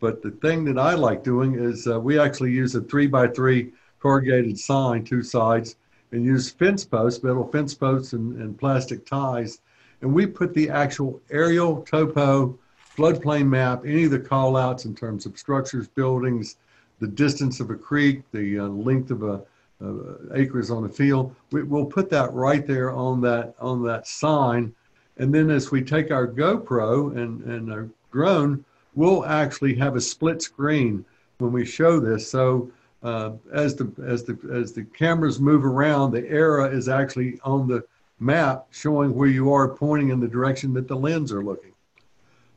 But 0.00 0.20
the 0.20 0.32
thing 0.32 0.64
that 0.64 0.78
I 0.78 0.94
like 0.94 1.22
doing 1.22 1.54
is 1.54 1.86
uh, 1.86 2.00
we 2.00 2.18
actually 2.18 2.50
use 2.50 2.74
a 2.74 2.80
three 2.80 3.06
by 3.06 3.28
three 3.28 3.72
corrugated 4.00 4.58
sign, 4.58 5.04
two 5.04 5.22
sides, 5.22 5.76
and 6.10 6.24
use 6.24 6.50
fence 6.50 6.84
posts, 6.84 7.22
metal 7.22 7.46
fence 7.46 7.72
posts, 7.72 8.12
and, 8.12 8.36
and 8.40 8.58
plastic 8.58 9.06
ties. 9.06 9.60
and 10.00 10.12
we 10.12 10.26
put 10.26 10.52
the 10.54 10.68
actual 10.68 11.20
aerial 11.30 11.82
topo 11.82 12.58
floodplain 12.96 13.46
map, 13.46 13.84
any 13.86 14.04
of 14.04 14.10
the 14.10 14.18
call 14.18 14.56
outs 14.56 14.84
in 14.84 14.94
terms 14.94 15.24
of 15.24 15.38
structures, 15.38 15.88
buildings, 15.88 16.56
the 16.98 17.06
distance 17.06 17.60
of 17.60 17.70
a 17.70 17.74
creek, 17.74 18.22
the 18.32 18.58
uh, 18.58 18.64
length 18.64 19.10
of 19.10 19.22
a 19.22 19.42
uh, 19.82 20.34
acres 20.34 20.70
on 20.70 20.82
the 20.82 20.88
field. 20.88 21.34
We, 21.50 21.62
will 21.62 21.86
put 21.86 22.10
that 22.10 22.32
right 22.32 22.66
there 22.66 22.92
on 22.92 23.20
that 23.22 23.54
on 23.58 23.82
that 23.84 24.06
sign, 24.06 24.74
and 25.18 25.34
then 25.34 25.50
as 25.50 25.70
we 25.70 25.82
take 25.82 26.10
our 26.10 26.26
GoPro 26.26 27.16
and 27.16 27.42
and 27.42 27.72
our 27.72 27.88
drone, 28.12 28.64
we'll 28.94 29.24
actually 29.24 29.74
have 29.76 29.96
a 29.96 30.00
split 30.00 30.42
screen 30.42 31.04
when 31.38 31.52
we 31.52 31.64
show 31.64 32.00
this. 32.00 32.30
So 32.30 32.70
uh, 33.02 33.32
as 33.52 33.74
the 33.74 33.92
as 34.04 34.24
the 34.24 34.38
as 34.52 34.72
the 34.72 34.84
cameras 34.84 35.40
move 35.40 35.64
around, 35.64 36.12
the 36.12 36.28
arrow 36.28 36.70
is 36.70 36.88
actually 36.88 37.40
on 37.44 37.66
the 37.66 37.84
map 38.20 38.66
showing 38.70 39.14
where 39.14 39.28
you 39.28 39.52
are 39.52 39.68
pointing 39.68 40.10
in 40.10 40.20
the 40.20 40.28
direction 40.28 40.72
that 40.74 40.88
the 40.88 40.96
lens 40.96 41.32
are 41.32 41.42
looking. 41.42 41.72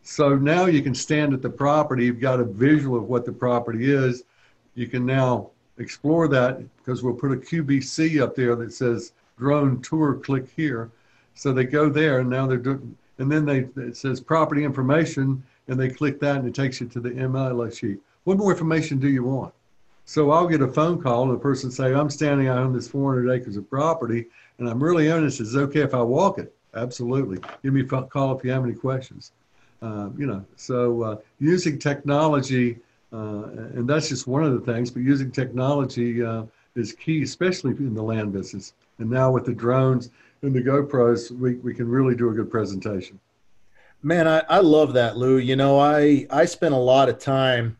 So 0.03 0.35
now 0.35 0.67
you 0.67 0.83
can 0.83 0.93
stand 0.93 1.33
at 1.33 1.41
the 1.41 1.49
property. 1.49 2.05
You've 2.05 2.19
got 2.19 2.39
a 2.39 2.43
visual 2.43 2.97
of 2.97 3.05
what 3.05 3.25
the 3.25 3.31
property 3.31 3.91
is. 3.91 4.23
You 4.75 4.87
can 4.87 5.03
now 5.03 5.49
explore 5.79 6.27
that 6.27 6.59
because 6.77 7.01
we'll 7.01 7.15
put 7.15 7.31
a 7.31 7.37
QBC 7.37 8.21
up 8.21 8.35
there 8.35 8.55
that 8.55 8.71
says 8.71 9.13
drone 9.37 9.81
tour, 9.81 10.13
click 10.13 10.45
here. 10.55 10.91
So 11.35 11.53
they 11.53 11.65
go 11.65 11.89
there 11.89 12.19
and 12.19 12.29
now 12.29 12.47
they're 12.47 12.57
doing, 12.57 12.97
and 13.19 13.31
then 13.31 13.45
they, 13.45 13.67
it 13.81 13.95
says 13.95 14.19
property 14.19 14.63
information 14.63 15.43
and 15.67 15.79
they 15.79 15.89
click 15.89 16.19
that 16.21 16.37
and 16.37 16.47
it 16.47 16.55
takes 16.55 16.81
you 16.81 16.87
to 16.87 16.99
the 16.99 17.11
MLS 17.11 17.79
sheet. 17.79 17.99
What 18.23 18.37
more 18.37 18.51
information 18.51 18.99
do 18.99 19.09
you 19.09 19.23
want? 19.23 19.53
So 20.05 20.31
I'll 20.31 20.47
get 20.47 20.61
a 20.61 20.67
phone 20.67 21.01
call 21.01 21.23
and 21.23 21.33
the 21.33 21.39
person 21.39 21.71
say, 21.71 21.93
I'm 21.93 22.09
standing 22.09 22.47
out 22.47 22.59
on 22.59 22.73
this 22.73 22.87
400 22.87 23.31
acres 23.31 23.57
of 23.57 23.69
property 23.69 24.25
and 24.59 24.69
I'm 24.69 24.83
really 24.83 25.11
honest. 25.11 25.41
Is 25.41 25.55
it 25.55 25.59
okay 25.59 25.81
if 25.81 25.93
I 25.93 26.01
walk 26.01 26.39
it? 26.39 26.53
Absolutely. 26.73 27.39
Give 27.63 27.73
me 27.73 27.81
a 27.81 27.85
call 27.85 28.37
if 28.37 28.43
you 28.43 28.51
have 28.51 28.63
any 28.63 28.73
questions. 28.73 29.31
Uh, 29.81 30.09
you 30.17 30.25
know, 30.25 30.45
so 30.55 31.01
uh, 31.01 31.17
using 31.39 31.77
technology 31.79 32.77
uh, 33.15 33.47
and 33.75 33.87
that's 33.87 34.09
just 34.09 34.27
one 34.27 34.43
of 34.43 34.53
the 34.53 34.73
things, 34.73 34.91
but 34.91 35.01
using 35.01 35.31
technology 35.31 36.23
uh, 36.23 36.43
is 36.75 36.91
key, 36.91 37.23
especially 37.23 37.71
in 37.71 37.93
the 37.93 38.03
land 38.03 38.33
business. 38.33 38.73
And 38.99 39.09
now 39.09 39.31
with 39.31 39.45
the 39.45 39.53
drones 39.53 40.09
and 40.45 40.55
the 40.55 40.61
GoPros, 40.61 41.31
we, 41.31 41.55
we 41.55 41.73
can 41.73 41.87
really 41.87 42.15
do 42.15 42.29
a 42.29 42.33
good 42.33 42.49
presentation. 42.49 43.19
Man, 44.01 44.27
I, 44.27 44.43
I 44.49 44.59
love 44.59 44.93
that, 44.93 45.17
Lou. 45.17 45.37
You 45.37 45.55
know, 45.55 45.79
I, 45.79 46.27
I 46.29 46.45
spent 46.45 46.73
a 46.73 46.77
lot 46.77 47.09
of 47.09 47.17
time 47.17 47.77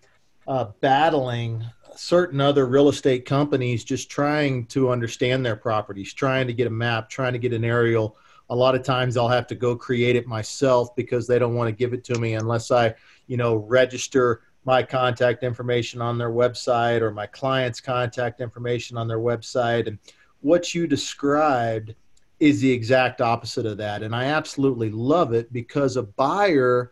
uh, 0.48 0.66
battling 0.82 1.64
certain 1.96 2.42
other 2.42 2.66
real 2.66 2.90
estate 2.90 3.26
companies 3.26 3.84
just 3.84 4.10
trying 4.10 4.66
to 4.68 4.90
understand 4.90 5.46
their 5.46 5.56
properties, 5.56 6.14
trying 6.14 6.48
to 6.48 6.54
get 6.54 6.68
a 6.68 6.72
map, 6.72 7.10
trying 7.10 7.34
to 7.34 7.40
get 7.40 7.54
an 7.54 7.64
aerial. 7.64 8.18
A 8.50 8.56
lot 8.56 8.76
of 8.76 8.84
times 8.84 9.18
I'll 9.18 9.30
have 9.30 9.48
to 9.48 9.56
go 9.56 9.76
create 9.76 10.16
it 10.16 10.28
myself 10.28 10.96
because 10.96 11.28
they 11.28 11.40
don't 11.40 11.56
want 11.56 11.68
to 11.68 11.76
give 11.76 11.94
it 11.94 12.04
to 12.06 12.20
me 12.20 12.34
unless 12.34 12.72
I, 12.72 12.96
you 13.28 13.38
know, 13.38 13.56
register 13.56 14.42
my 14.66 14.82
contact 14.82 15.44
information 15.44 16.02
on 16.02 16.18
their 16.18 16.32
website 16.32 17.02
or 17.02 17.12
my 17.12 17.28
client's 17.28 17.80
contact 17.80 18.42
information 18.42 18.98
on 18.98 19.08
their 19.08 19.20
website. 19.20 19.88
And 19.88 20.00
what 20.42 20.74
you 20.74 20.88
described 20.88 21.94
is 22.40 22.62
the 22.62 22.72
exact 22.72 23.22
opposite 23.22 23.66
of 23.66 23.78
that. 23.78 24.04
And 24.04 24.16
I 24.16 24.26
absolutely 24.26 24.90
love 24.92 25.34
it 25.34 25.52
because 25.54 25.98
a 25.98 26.04
buyer 26.04 26.92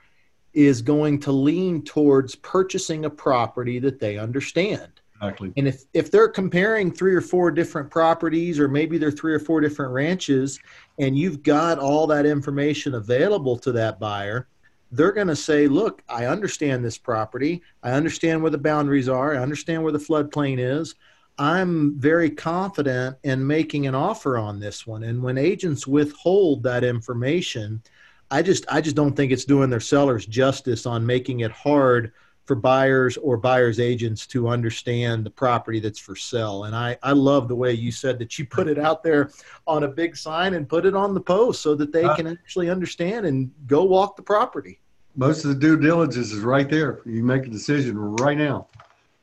is 0.54 0.82
going 0.82 1.20
to 1.20 1.32
lean 1.32 1.84
towards 1.84 2.36
purchasing 2.36 3.06
a 3.06 3.10
property 3.10 3.80
that 3.80 4.00
they 4.00 4.18
understand. 4.18 5.02
Exactly. 5.16 5.54
And 5.58 5.68
if, 5.68 5.84
if 5.94 6.12
they're 6.12 6.28
comparing 6.28 6.92
three 6.92 7.16
or 7.16 7.22
four 7.22 7.50
different 7.50 7.90
properties, 7.90 8.60
or 8.60 8.68
maybe 8.68 8.98
they're 8.98 9.12
three 9.12 9.34
or 9.34 9.40
four 9.40 9.62
different 9.62 9.94
ranches, 9.94 10.60
and 11.00 11.18
you've 11.18 11.44
got 11.44 11.80
all 11.80 12.08
that 12.08 12.26
information 12.26 12.96
available 12.96 13.58
to 13.60 13.72
that 13.72 14.00
buyer, 14.00 14.48
they're 14.92 15.12
going 15.12 15.28
to 15.28 15.36
say, 15.36 15.68
look, 15.68 16.04
I 16.08 16.26
understand 16.26 16.86
this 16.86 16.98
property. 16.98 17.64
I 17.82 17.92
understand 17.92 18.42
where 18.42 18.52
the 18.52 18.58
boundaries 18.58 19.10
are. 19.10 19.34
I 19.34 19.42
understand 19.42 19.82
where 19.82 19.92
the 19.92 19.98
floodplain 19.98 20.60
is. 20.60 20.94
I'm 21.38 22.00
very 22.00 22.30
confident 22.30 23.18
in 23.24 23.46
making 23.46 23.88
an 23.88 23.96
offer 23.96 24.38
on 24.38 24.60
this 24.60 24.86
one. 24.86 25.04
And 25.04 25.22
when 25.22 25.38
agents 25.38 25.88
withhold 25.88 26.64
that 26.64 26.84
information, 26.84 27.82
I 28.30 28.42
just 28.42 28.66
I 28.70 28.82
just 28.82 28.96
don't 28.96 29.16
think 29.16 29.32
it's 29.32 29.46
doing 29.46 29.70
their 29.70 29.80
sellers 29.80 30.26
justice 30.26 30.86
on 30.86 31.06
making 31.06 31.42
it 31.42 31.52
hard 31.52 32.14
for 32.46 32.56
buyers 32.56 33.16
or 33.18 33.38
buyers 33.38 33.80
agents 33.80 34.28
to 34.28 34.50
understand 34.50 35.26
the 35.26 35.30
property 35.30 35.80
that's 35.80 36.00
for 36.00 36.16
sale. 36.16 36.66
And 36.66 36.76
I, 36.76 36.98
I 37.02 37.14
love 37.14 37.48
the 37.48 37.56
way 37.56 37.72
you 37.72 37.90
said 37.90 38.20
that 38.20 38.38
you 38.38 38.46
put 38.46 38.68
it 38.68 38.78
out 38.78 39.02
there 39.02 39.32
on 39.66 39.84
a 39.84 39.88
big 39.88 40.18
sign 40.18 40.54
and 40.56 40.68
put 40.68 40.86
it 40.86 40.94
on 40.94 41.14
the 41.14 41.22
post 41.22 41.62
so 41.62 41.74
that 41.76 41.94
they 41.94 42.04
can 42.16 42.28
actually 42.28 42.70
understand 42.70 43.26
and 43.26 43.50
go 43.66 43.84
walk 43.84 44.18
the 44.18 44.24
property 44.24 44.82
most 45.16 45.46
of 45.46 45.50
the 45.50 45.60
due 45.60 45.78
diligence 45.80 46.32
is 46.32 46.40
right 46.40 46.70
there. 46.70 47.02
You 47.06 47.24
make 47.24 47.46
a 47.46 47.50
decision 47.50 47.98
right 47.98 48.38
now. 48.38 48.68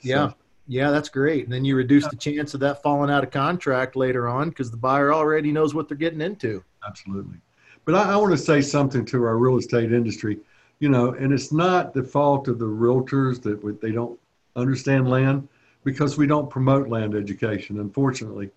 Yeah. 0.00 0.30
So. 0.30 0.34
Yeah, 0.70 0.92
that's 0.92 1.08
great. 1.08 1.42
And 1.42 1.52
then 1.52 1.64
you 1.64 1.74
reduce 1.74 2.06
the 2.06 2.14
chance 2.14 2.54
of 2.54 2.60
that 2.60 2.80
falling 2.80 3.10
out 3.10 3.24
of 3.24 3.32
contract 3.32 3.96
later 3.96 4.28
on 4.28 4.50
because 4.50 4.70
the 4.70 4.76
buyer 4.76 5.12
already 5.12 5.50
knows 5.50 5.74
what 5.74 5.88
they're 5.88 5.96
getting 5.96 6.20
into. 6.20 6.62
Absolutely. 6.86 7.38
But 7.84 7.96
I, 7.96 8.12
I 8.12 8.16
want 8.16 8.30
to 8.30 8.38
say 8.38 8.60
something 8.60 9.04
to 9.06 9.24
our 9.24 9.36
real 9.36 9.58
estate 9.58 9.92
industry, 9.92 10.38
you 10.78 10.88
know, 10.88 11.14
and 11.14 11.32
it's 11.32 11.50
not 11.50 11.92
the 11.92 12.04
fault 12.04 12.46
of 12.46 12.60
the 12.60 12.66
realtors 12.66 13.42
that 13.42 13.80
they 13.80 13.90
don't 13.90 14.16
understand 14.54 15.10
land 15.10 15.48
because 15.82 16.16
we 16.16 16.28
don't 16.28 16.48
promote 16.48 16.88
land 16.88 17.16
education, 17.16 17.80
unfortunately. 17.80 18.48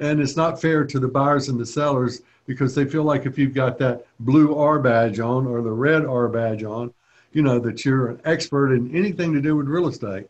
And 0.00 0.20
it's 0.20 0.36
not 0.36 0.60
fair 0.60 0.84
to 0.84 0.98
the 0.98 1.08
buyers 1.08 1.48
and 1.48 1.58
the 1.58 1.64
sellers 1.64 2.20
because 2.46 2.74
they 2.74 2.84
feel 2.84 3.04
like 3.04 3.24
if 3.24 3.38
you've 3.38 3.54
got 3.54 3.78
that 3.78 4.04
blue 4.20 4.54
R 4.54 4.78
badge 4.78 5.18
on 5.18 5.46
or 5.46 5.62
the 5.62 5.72
red 5.72 6.04
R 6.04 6.28
badge 6.28 6.62
on, 6.62 6.92
you 7.32 7.40
know, 7.40 7.58
that 7.58 7.86
you're 7.86 8.08
an 8.08 8.20
expert 8.26 8.74
in 8.74 8.94
anything 8.94 9.32
to 9.32 9.40
do 9.40 9.56
with 9.56 9.66
real 9.66 9.88
estate. 9.88 10.26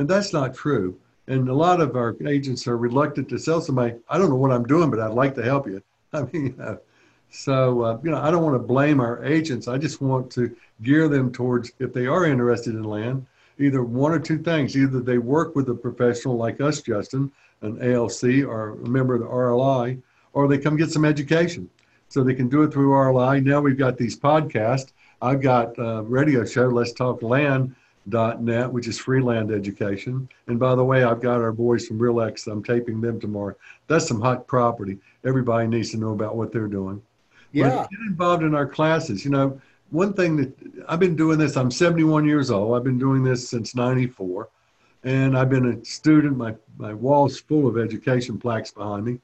And 0.00 0.08
that's 0.08 0.32
not 0.32 0.54
true. 0.54 0.98
And 1.26 1.50
a 1.50 1.54
lot 1.54 1.82
of 1.82 1.94
our 1.94 2.16
agents 2.26 2.66
are 2.66 2.78
reluctant 2.78 3.28
to 3.28 3.38
sell 3.38 3.60
somebody, 3.60 3.96
I 4.08 4.16
don't 4.16 4.30
know 4.30 4.36
what 4.36 4.50
I'm 4.50 4.64
doing, 4.64 4.90
but 4.90 4.98
I'd 4.98 5.12
like 5.12 5.34
to 5.34 5.42
help 5.42 5.66
you. 5.66 5.82
I 6.14 6.22
mean, 6.22 6.58
uh, 6.58 6.76
so, 7.28 7.82
uh, 7.82 7.98
you 8.02 8.10
know, 8.10 8.16
I 8.16 8.30
don't 8.30 8.42
want 8.42 8.54
to 8.54 8.66
blame 8.66 8.98
our 8.98 9.22
agents. 9.22 9.68
I 9.68 9.76
just 9.76 10.00
want 10.00 10.32
to 10.32 10.56
gear 10.82 11.06
them 11.06 11.30
towards, 11.30 11.72
if 11.80 11.92
they 11.92 12.06
are 12.06 12.24
interested 12.24 12.74
in 12.76 12.82
land, 12.82 13.26
either 13.58 13.84
one 13.84 14.12
or 14.12 14.18
two 14.18 14.38
things. 14.38 14.74
Either 14.74 15.00
they 15.00 15.18
work 15.18 15.54
with 15.54 15.68
a 15.68 15.74
professional 15.74 16.38
like 16.38 16.62
us, 16.62 16.80
Justin, 16.80 17.30
an 17.60 17.76
ALC 17.82 18.42
or 18.48 18.70
a 18.70 18.88
member 18.88 19.16
of 19.16 19.20
the 19.20 19.26
RLI, 19.26 20.00
or 20.32 20.48
they 20.48 20.56
come 20.56 20.78
get 20.78 20.90
some 20.90 21.04
education. 21.04 21.68
So 22.08 22.24
they 22.24 22.34
can 22.34 22.48
do 22.48 22.62
it 22.62 22.72
through 22.72 22.92
RLI. 22.92 23.44
Now 23.44 23.60
we've 23.60 23.76
got 23.76 23.98
these 23.98 24.18
podcasts. 24.18 24.92
I've 25.20 25.42
got 25.42 25.78
a 25.78 26.00
radio 26.00 26.46
show, 26.46 26.68
Let's 26.68 26.92
Talk 26.92 27.22
Land. 27.22 27.76
Dot 28.10 28.42
net, 28.42 28.70
which 28.70 28.88
is 28.88 28.98
free 28.98 29.20
land 29.20 29.50
education. 29.50 30.28
And 30.46 30.58
by 30.58 30.74
the 30.74 30.84
way, 30.84 31.04
I've 31.04 31.20
got 31.20 31.40
our 31.40 31.52
boys 31.52 31.86
from 31.86 31.98
RealX. 31.98 32.46
I'm 32.46 32.62
taping 32.62 33.00
them 33.00 33.20
tomorrow. 33.20 33.54
That's 33.86 34.06
some 34.06 34.20
hot 34.20 34.46
property. 34.46 34.98
Everybody 35.24 35.66
needs 35.68 35.90
to 35.92 35.96
know 35.96 36.12
about 36.12 36.36
what 36.36 36.52
they're 36.52 36.68
doing. 36.68 37.00
Yeah. 37.52 37.70
But 37.70 37.90
get 37.90 38.00
involved 38.00 38.42
in 38.42 38.54
our 38.54 38.66
classes. 38.66 39.24
You 39.24 39.30
know, 39.30 39.60
one 39.90 40.12
thing 40.12 40.36
that 40.36 40.52
I've 40.88 41.00
been 41.00 41.16
doing 41.16 41.38
this, 41.38 41.56
I'm 41.56 41.70
71 41.70 42.26
years 42.26 42.50
old. 42.50 42.76
I've 42.76 42.84
been 42.84 42.98
doing 42.98 43.22
this 43.22 43.48
since 43.48 43.74
94. 43.74 44.48
And 45.04 45.36
I've 45.36 45.48
been 45.48 45.66
a 45.66 45.84
student. 45.84 46.36
My, 46.36 46.54
my 46.76 46.92
wall's 46.92 47.40
full 47.40 47.66
of 47.66 47.78
education 47.78 48.38
plaques 48.38 48.70
behind 48.70 49.06
me 49.06 49.18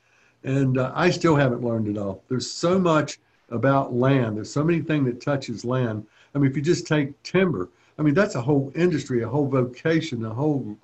and 0.47 0.79
uh, 0.79 0.93
I 0.95 1.11
still 1.11 1.37
haven't 1.37 1.63
learned 1.63 1.89
it 1.89 1.99
all. 1.99 2.23
There's 2.29 2.51
so 2.51 2.79
much 2.79 3.19
about 3.51 3.93
land. 3.93 4.37
There's 4.37 4.53
so 4.53 4.65
many 4.65 4.81
things 4.81 5.07
that 5.07 5.21
touches 5.21 5.65
land. 5.65 6.07
I 6.35 6.39
mean, 6.39 6.51
if 6.51 6.57
you 6.57 6.63
just 6.63 6.87
take 6.87 7.21
timber, 7.23 7.69
I 7.99 8.03
mean, 8.03 8.15
that's 8.15 8.35
a 8.35 8.41
whole 8.41 8.73
industry, 8.75 9.23
a 9.23 9.29
whole 9.29 9.47
vocation, 9.47 10.25
a 10.25 10.35
whole 10.35 10.77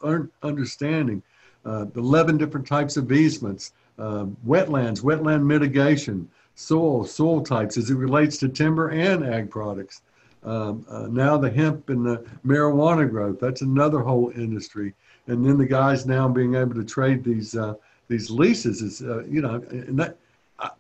understanding. 0.43 1.23
Uh, 1.65 1.87
11 1.95 2.39
different 2.39 2.67
types 2.67 2.97
of 2.97 3.13
easements, 3.13 3.73
uh, 3.99 4.25
wetlands, 4.47 5.03
wetland 5.03 5.45
mitigation, 5.45 6.29
soil, 6.55 7.05
soil 7.05 7.41
types 7.41 7.77
as 7.77 7.91
it 7.91 7.95
relates 7.95 8.37
to 8.39 8.49
timber 8.49 8.91
and 8.91 9.25
ag 9.25 9.51
products. 9.51 10.03
Um, 10.43 10.85
uh, 10.89 11.07
now 11.07 11.37
the 11.37 11.51
hemp 11.51 11.89
and 11.89 12.05
the 12.05 12.25
marijuana 12.45 13.09
growth, 13.09 13.39
that's 13.39 13.63
another 13.63 14.01
whole 14.01 14.33
industry. 14.35 14.95
And 15.29 15.47
then 15.47 15.57
the 15.57 15.67
guys 15.67 16.05
now 16.05 16.27
being 16.27 16.57
able 16.57 16.75
to 16.75 16.85
trade 16.85 17.23
these 17.23 17.55
uh, 17.55 17.75
these 18.09 18.29
leases 18.29 18.83
is, 18.83 19.03
uh, 19.03 19.25
you 19.25 19.41
know, 19.41 19.63
and 19.71 19.99
that, 19.99 20.17
I, 20.59 20.71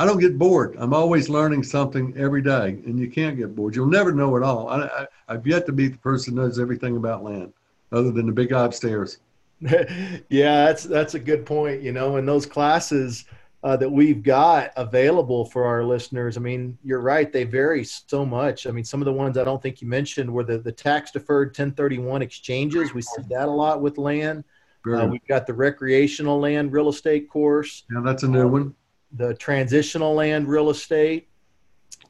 I, 0.00 0.06
don't 0.06 0.18
get 0.18 0.38
bored. 0.38 0.76
I'm 0.78 0.94
always 0.94 1.28
learning 1.28 1.62
something 1.62 2.14
every 2.16 2.42
day, 2.42 2.80
and 2.86 2.98
you 2.98 3.10
can't 3.10 3.36
get 3.36 3.54
bored. 3.54 3.74
You'll 3.76 3.86
never 3.86 4.12
know 4.12 4.36
it 4.36 4.42
all. 4.42 4.68
I, 4.68 4.82
I, 4.84 5.06
I've 5.28 5.46
yet 5.46 5.66
to 5.66 5.72
be 5.72 5.88
the 5.88 5.98
person 5.98 6.34
who 6.36 6.42
knows 6.42 6.58
everything 6.58 6.96
about 6.96 7.22
land, 7.22 7.52
other 7.92 8.10
than 8.10 8.26
the 8.26 8.32
big 8.32 8.50
guy 8.50 8.64
upstairs. 8.64 9.18
yeah, 9.60 10.66
that's 10.66 10.84
that's 10.84 11.14
a 11.14 11.18
good 11.18 11.44
point. 11.44 11.82
You 11.82 11.92
know, 11.92 12.16
in 12.16 12.24
those 12.24 12.46
classes 12.46 13.26
uh, 13.62 13.76
that 13.76 13.90
we've 13.90 14.22
got 14.22 14.72
available 14.76 15.44
for 15.44 15.64
our 15.64 15.84
listeners, 15.84 16.38
I 16.38 16.40
mean, 16.40 16.78
you're 16.82 17.00
right; 17.00 17.30
they 17.30 17.44
vary 17.44 17.84
so 17.84 18.24
much. 18.24 18.66
I 18.66 18.70
mean, 18.70 18.84
some 18.84 19.02
of 19.02 19.04
the 19.04 19.12
ones 19.12 19.36
I 19.36 19.44
don't 19.44 19.62
think 19.62 19.82
you 19.82 19.88
mentioned 19.88 20.32
were 20.32 20.44
the 20.44 20.58
the 20.58 20.72
tax 20.72 21.10
deferred 21.10 21.48
1031 21.48 22.22
exchanges. 22.22 22.94
We 22.94 23.02
see 23.02 23.22
that 23.28 23.48
a 23.48 23.50
lot 23.50 23.82
with 23.82 23.98
land. 23.98 24.44
Uh, 24.86 25.06
we've 25.06 25.26
got 25.26 25.46
the 25.46 25.52
recreational 25.52 26.40
land 26.40 26.72
real 26.72 26.88
estate 26.88 27.28
course. 27.28 27.84
Yeah, 27.92 28.00
that's 28.02 28.22
a 28.22 28.28
new 28.28 28.46
um, 28.46 28.52
one. 28.52 28.74
The 29.12 29.34
transitional 29.34 30.14
land 30.14 30.48
real 30.48 30.70
estate. 30.70 31.28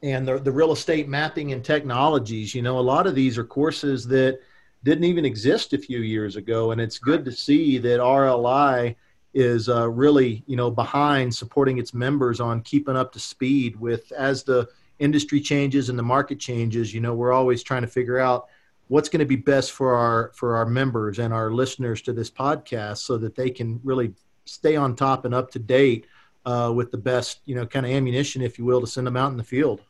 and 0.03 0.27
the, 0.27 0.39
the 0.39 0.51
real 0.51 0.71
estate 0.71 1.07
mapping 1.07 1.51
and 1.51 1.63
technologies. 1.63 2.55
You 2.55 2.61
know, 2.61 2.79
a 2.79 2.81
lot 2.81 3.07
of 3.07 3.15
these 3.15 3.37
are 3.37 3.43
courses 3.43 4.07
that 4.07 4.39
didn't 4.83 5.03
even 5.03 5.25
exist 5.25 5.73
a 5.73 5.77
few 5.77 5.99
years 5.99 6.35
ago, 6.35 6.71
and 6.71 6.81
it's 6.81 6.97
good 6.97 7.23
to 7.25 7.31
see 7.31 7.77
that 7.79 7.99
RLI 7.99 8.95
is 9.33 9.69
uh, 9.69 9.89
really 9.89 10.43
you 10.45 10.57
know 10.57 10.69
behind 10.69 11.33
supporting 11.33 11.77
its 11.77 11.93
members 11.93 12.39
on 12.41 12.61
keeping 12.61 12.97
up 12.97 13.13
to 13.13 13.19
speed 13.19 13.79
with 13.79 14.11
as 14.11 14.43
the 14.43 14.67
industry 14.99 15.39
changes 15.39 15.89
and 15.89 15.97
the 15.97 16.03
market 16.03 16.39
changes. 16.39 16.93
You 16.93 17.01
know, 17.01 17.13
we're 17.13 17.31
always 17.33 17.63
trying 17.63 17.81
to 17.81 17.87
figure 17.87 18.19
out 18.19 18.47
what's 18.87 19.07
going 19.09 19.19
to 19.19 19.25
be 19.25 19.35
best 19.37 19.71
for 19.71 19.95
our 19.95 20.31
for 20.35 20.55
our 20.57 20.65
members 20.65 21.19
and 21.19 21.33
our 21.33 21.51
listeners 21.51 22.01
to 22.03 22.13
this 22.13 22.29
podcast 22.29 22.97
so 22.97 23.17
that 23.17 23.35
they 23.35 23.49
can 23.49 23.79
really 23.83 24.13
stay 24.45 24.75
on 24.75 24.95
top 24.95 25.25
and 25.25 25.33
up 25.33 25.51
to 25.51 25.59
date 25.59 26.05
uh, 26.45 26.71
with 26.75 26.91
the 26.91 26.97
best 26.97 27.41
you 27.45 27.55
know 27.55 27.65
kind 27.65 27.85
of 27.85 27.91
ammunition 27.91 28.41
if 28.41 28.57
you 28.57 28.65
will 28.65 28.81
to 28.81 28.87
send 28.87 29.05
them 29.05 29.17
out 29.17 29.31
in 29.31 29.37
the 29.37 29.43
field 29.43 29.81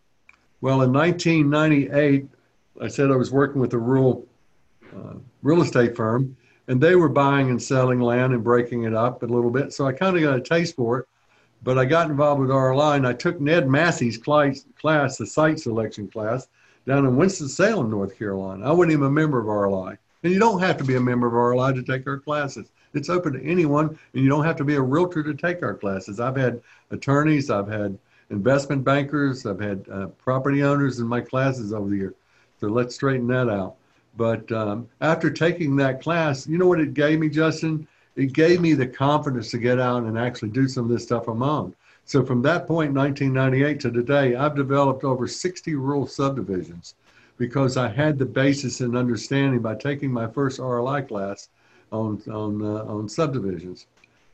well 0.61 0.81
in 0.81 0.91
1998 0.91 2.27
i 2.81 2.87
said 2.87 3.11
i 3.11 3.15
was 3.15 3.31
working 3.31 3.61
with 3.61 3.73
a 3.73 3.77
rural 3.77 4.25
uh, 4.95 5.13
real 5.41 5.61
estate 5.61 5.95
firm 5.95 6.35
and 6.67 6.81
they 6.81 6.95
were 6.95 7.09
buying 7.09 7.49
and 7.49 7.61
selling 7.61 7.99
land 7.99 8.33
and 8.33 8.43
breaking 8.43 8.83
it 8.83 8.93
up 8.93 9.23
a 9.23 9.25
little 9.25 9.51
bit 9.51 9.73
so 9.73 9.87
i 9.87 9.93
kind 9.93 10.15
of 10.15 10.23
got 10.23 10.37
a 10.37 10.41
taste 10.41 10.75
for 10.75 10.99
it 10.99 11.07
but 11.63 11.77
i 11.77 11.85
got 11.85 12.09
involved 12.09 12.41
with 12.41 12.49
rli 12.49 12.95
and 12.95 13.07
i 13.07 13.13
took 13.13 13.39
ned 13.39 13.69
massey's 13.69 14.17
class, 14.17 14.65
class 14.79 15.17
the 15.17 15.25
site 15.25 15.59
selection 15.59 16.07
class 16.07 16.47
down 16.85 17.05
in 17.05 17.15
Winston-Salem, 17.15 17.89
North 17.89 18.17
Carolina. 18.17 18.65
I 18.65 18.71
wasn't 18.71 18.93
even 18.93 19.05
a 19.05 19.11
member 19.11 19.39
of 19.39 19.45
RLI. 19.45 19.97
And 20.23 20.31
you 20.31 20.39
don't 20.39 20.59
have 20.59 20.77
to 20.77 20.83
be 20.83 20.95
a 20.95 21.01
member 21.01 21.27
of 21.27 21.33
RLI 21.33 21.73
to 21.75 21.83
take 21.83 22.05
our 22.07 22.19
classes. 22.19 22.71
It's 22.93 23.09
open 23.09 23.33
to 23.33 23.43
anyone, 23.43 23.97
and 24.13 24.23
you 24.23 24.29
don't 24.29 24.45
have 24.45 24.57
to 24.57 24.63
be 24.63 24.75
a 24.75 24.81
realtor 24.81 25.23
to 25.23 25.33
take 25.33 25.63
our 25.63 25.73
classes. 25.73 26.19
I've 26.19 26.35
had 26.35 26.61
attorneys, 26.91 27.49
I've 27.49 27.67
had 27.67 27.97
investment 28.29 28.83
bankers, 28.83 29.45
I've 29.45 29.59
had 29.59 29.85
uh, 29.91 30.07
property 30.07 30.63
owners 30.63 30.99
in 30.99 31.07
my 31.07 31.21
classes 31.21 31.73
over 31.73 31.89
the 31.89 31.97
year. 31.97 32.13
So 32.59 32.67
let's 32.67 32.95
straighten 32.95 33.27
that 33.27 33.49
out. 33.49 33.75
But 34.17 34.51
um, 34.51 34.87
after 34.99 35.29
taking 35.29 35.75
that 35.77 36.01
class, 36.01 36.47
you 36.47 36.57
know 36.57 36.67
what 36.67 36.81
it 36.81 36.93
gave 36.93 37.19
me, 37.19 37.29
Justin? 37.29 37.87
It 38.15 38.33
gave 38.33 38.59
me 38.59 38.73
the 38.73 38.87
confidence 38.87 39.51
to 39.51 39.57
get 39.57 39.79
out 39.79 40.03
and 40.03 40.19
actually 40.19 40.49
do 40.49 40.67
some 40.67 40.83
of 40.85 40.91
this 40.91 41.03
stuff 41.03 41.29
on 41.29 41.39
my 41.39 41.47
own. 41.47 41.75
So 42.03 42.25
from 42.25 42.41
that 42.41 42.67
point, 42.67 42.93
1998 42.93 43.79
to 43.79 43.91
today, 43.91 44.35
I've 44.35 44.55
developed 44.55 45.03
over 45.03 45.27
60 45.27 45.75
rural 45.75 46.05
subdivisions 46.05 46.95
because 47.37 47.77
I 47.77 47.87
had 47.87 48.17
the 48.17 48.25
basis 48.25 48.81
and 48.81 48.95
understanding 48.95 49.61
by 49.61 49.75
taking 49.75 50.11
my 50.11 50.27
first 50.27 50.59
RLI 50.59 51.07
class 51.07 51.49
on 51.91 52.21
on 52.31 52.61
uh, 52.61 52.83
on 52.85 53.09
subdivisions. 53.09 53.87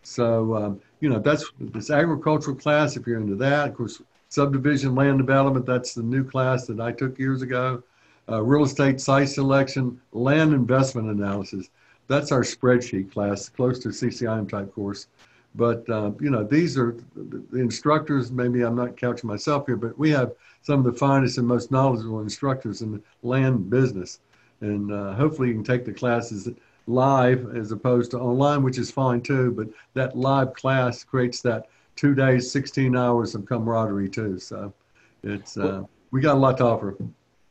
So 0.04 0.56
um, 0.56 0.82
you 1.00 1.10
know 1.10 1.20
that's 1.20 1.46
this 1.60 1.90
agricultural 1.90 2.56
class. 2.56 2.98
If 2.98 3.08
you're 3.08 3.20
into 3.20 3.36
that, 3.36 3.70
of 3.70 3.76
course, 3.76 4.02
subdivision 4.30 4.96
land 4.96 5.18
development. 5.18 5.66
That's 5.66 5.94
the 5.94 6.04
new 6.04 6.24
class 6.24 6.68
that 6.68 6.80
I 6.80 6.92
took 6.92 7.18
years 7.18 7.42
ago. 7.42 7.84
Uh, 8.30 8.44
real 8.44 8.64
estate 8.64 9.00
site 9.00 9.30
selection, 9.30 10.02
land 10.12 10.54
investment 10.54 11.10
analysis. 11.10 11.70
That's 12.08 12.32
our 12.32 12.42
spreadsheet 12.42 13.12
class, 13.12 13.50
close 13.50 13.80
to 13.80 13.90
CCIM 13.90 14.50
type 14.50 14.74
course. 14.74 15.08
But 15.58 15.90
uh, 15.90 16.12
you 16.22 16.30
know, 16.30 16.44
these 16.44 16.78
are 16.78 16.96
the 17.16 17.60
instructors. 17.60 18.32
Maybe 18.32 18.62
I'm 18.62 18.76
not 18.76 18.96
couching 18.96 19.28
myself 19.28 19.66
here, 19.66 19.76
but 19.76 19.98
we 19.98 20.12
have 20.12 20.34
some 20.62 20.80
of 20.80 20.86
the 20.86 20.98
finest 20.98 21.40
and 21.40 21.48
most 21.48 21.72
knowledgeable 21.72 22.22
instructors 22.22 22.84
in 22.84 22.92
the 22.92 23.02
land 23.24 23.70
business, 23.70 24.20
and 24.62 24.94
uh, 24.94 25.16
hopefully 25.16 25.48
you 25.50 25.56
can 25.56 25.64
take 25.64 25.84
the 25.84 25.94
classes 25.94 26.48
live 26.86 27.56
as 27.56 27.72
opposed 27.72 28.12
to 28.12 28.20
online, 28.20 28.62
which 28.62 28.78
is 28.78 28.92
fine 28.92 29.20
too. 29.20 29.52
But 29.52 29.68
that 29.96 30.16
live 30.16 30.54
class 30.54 31.04
creates 31.04 31.42
that 31.42 31.68
two 31.96 32.14
days, 32.14 32.52
16 32.52 32.96
hours 32.96 33.34
of 33.34 33.46
camaraderie 33.48 34.10
too. 34.10 34.38
So 34.38 34.72
it's 35.24 35.58
uh, 35.58 35.84
we 36.12 36.22
got 36.22 36.36
a 36.36 36.40
lot 36.40 36.58
to 36.60 36.66
offer. 36.66 36.96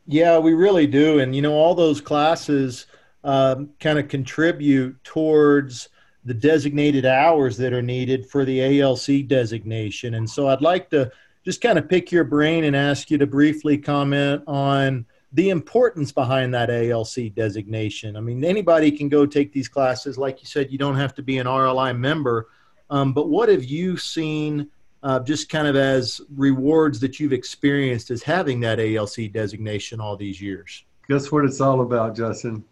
Yeah, 0.07 0.39
we 0.39 0.55
really 0.55 0.87
do, 0.87 1.19
and 1.19 1.35
you 1.35 1.43
know, 1.43 1.55
all 1.55 1.75
those 1.75 2.01
classes 2.01 2.87
um, 3.25 3.71
kind 3.81 3.99
of 3.99 4.07
contribute 4.07 5.03
towards 5.03 5.89
the 6.27 6.35
designated 6.35 7.07
hours 7.07 7.57
that 7.57 7.73
are 7.73 7.83
needed 7.83 8.27
for 8.29 8.45
the 8.45 8.81
ALC 8.81 9.27
designation. 9.29 10.15
And 10.15 10.29
so 10.29 10.49
I'd 10.49 10.61
like 10.61 10.91
to 10.91 11.11
just 11.45 11.61
kind 11.61 11.79
of 11.79 11.89
pick 11.89 12.11
your 12.11 12.25
brain 12.25 12.65
and 12.65 12.75
ask 12.75 13.13
you 13.13 13.19
to 13.19 13.27
briefly 13.27 13.79
comment 13.79 14.43
on 14.49 15.07
the 15.33 15.51
importance 15.51 16.11
behind 16.11 16.53
that 16.53 16.69
ALC 16.69 17.33
designation. 17.33 18.17
I 18.17 18.21
mean, 18.21 18.45
anybody 18.45 18.91
can 18.91 19.09
go 19.09 19.25
take 19.25 19.53
these 19.53 19.69
classes. 19.69 20.19
Like 20.19 20.41
you 20.41 20.47
said, 20.47 20.73
you 20.73 20.79
don't 20.79 20.97
have 20.97 21.15
to 21.15 21.23
be 21.23 21.39
an 21.39 21.47
RLI 21.47 21.97
member. 21.97 22.49
Um, 22.91 23.13
but 23.13 23.29
what 23.29 23.49
have 23.49 23.63
you 23.63 23.97
seen 23.97 24.69
uh, 25.05 25.21
just 25.21 25.49
kind 25.49 25.69
of 25.69 25.77
as 25.77 26.21
rewards 26.35 26.99
that 27.01 27.21
you've 27.21 27.33
experienced 27.33 28.11
as 28.11 28.25
having 28.25 28.59
that 28.61 28.81
ALC 28.81 29.31
designation 29.33 30.01
all 30.01 30.17
these 30.17 30.41
years? 30.41 30.85
Guess 31.09 31.31
what 31.31 31.45
it's 31.45 31.61
all 31.61 31.83
about, 31.83 32.17
Justin? 32.17 32.65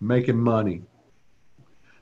Making 0.00 0.38
money. 0.38 0.82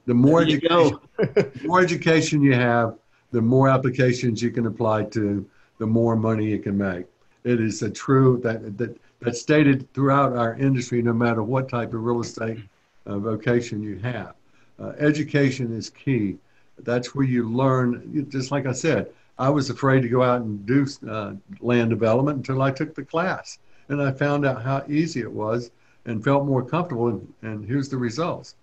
The 0.06 0.14
more 0.14 0.40
education, 0.42 0.98
the 1.18 1.50
more 1.64 1.80
education 1.80 2.40
you 2.40 2.54
have, 2.54 2.96
the 3.32 3.42
more 3.42 3.68
applications 3.68 4.40
you 4.40 4.50
can 4.50 4.66
apply 4.66 5.04
to, 5.04 5.44
the 5.78 5.86
more 5.86 6.16
money 6.16 6.46
you 6.46 6.60
can 6.60 6.78
make. 6.78 7.06
It 7.44 7.60
is 7.60 7.82
a 7.82 7.90
true 7.90 8.40
that 8.44 8.78
that 8.78 8.96
that's 9.20 9.40
stated 9.40 9.92
throughout 9.94 10.36
our 10.36 10.54
industry, 10.54 11.02
no 11.02 11.12
matter 11.12 11.42
what 11.42 11.68
type 11.68 11.92
of 11.94 12.04
real 12.04 12.20
estate 12.20 12.58
uh, 13.06 13.18
vocation 13.18 13.82
you 13.82 13.98
have. 13.98 14.34
Uh, 14.78 14.92
education 14.98 15.76
is 15.76 15.90
key. 15.90 16.36
That's 16.80 17.14
where 17.14 17.26
you 17.26 17.48
learn. 17.48 18.26
Just 18.30 18.50
like 18.50 18.66
I 18.66 18.72
said, 18.72 19.10
I 19.38 19.48
was 19.48 19.70
afraid 19.70 20.02
to 20.02 20.08
go 20.08 20.22
out 20.22 20.42
and 20.42 20.64
do 20.66 20.86
uh, 21.08 21.32
land 21.60 21.90
development 21.90 22.36
until 22.38 22.62
I 22.62 22.70
took 22.70 22.94
the 22.94 23.04
class, 23.04 23.58
and 23.88 24.00
I 24.00 24.12
found 24.12 24.46
out 24.46 24.62
how 24.62 24.84
easy 24.88 25.20
it 25.20 25.32
was, 25.32 25.70
and 26.04 26.22
felt 26.22 26.46
more 26.46 26.64
comfortable. 26.64 27.08
And, 27.08 27.34
and 27.42 27.66
here's 27.66 27.88
the 27.88 27.96
results. 27.96 28.54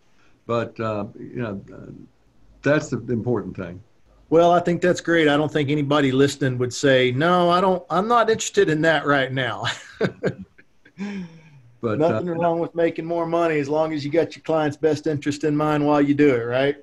But 0.45 0.77
uh, 0.79 1.05
you 1.17 1.35
know, 1.35 1.61
that's 2.61 2.89
the 2.89 2.97
important 3.09 3.55
thing. 3.55 3.81
Well, 4.29 4.51
I 4.51 4.59
think 4.59 4.81
that's 4.81 5.01
great. 5.01 5.27
I 5.27 5.37
don't 5.37 5.51
think 5.51 5.69
anybody 5.69 6.11
listening 6.11 6.57
would 6.57 6.73
say, 6.73 7.11
"No, 7.11 7.49
I 7.49 7.61
don't. 7.61 7.83
I'm 7.89 8.07
not 8.07 8.29
interested 8.29 8.69
in 8.69 8.81
that 8.81 9.05
right 9.05 9.31
now." 9.31 9.65
but 9.99 11.99
nothing 11.99 12.29
uh, 12.29 12.33
wrong 12.33 12.59
with 12.59 12.73
making 12.73 13.05
more 13.05 13.25
money 13.25 13.59
as 13.59 13.69
long 13.69 13.93
as 13.93 14.03
you 14.03 14.11
got 14.11 14.35
your 14.35 14.43
client's 14.43 14.77
best 14.77 15.05
interest 15.05 15.43
in 15.43 15.55
mind 15.55 15.85
while 15.85 16.01
you 16.01 16.13
do 16.13 16.33
it, 16.33 16.45
right? 16.45 16.77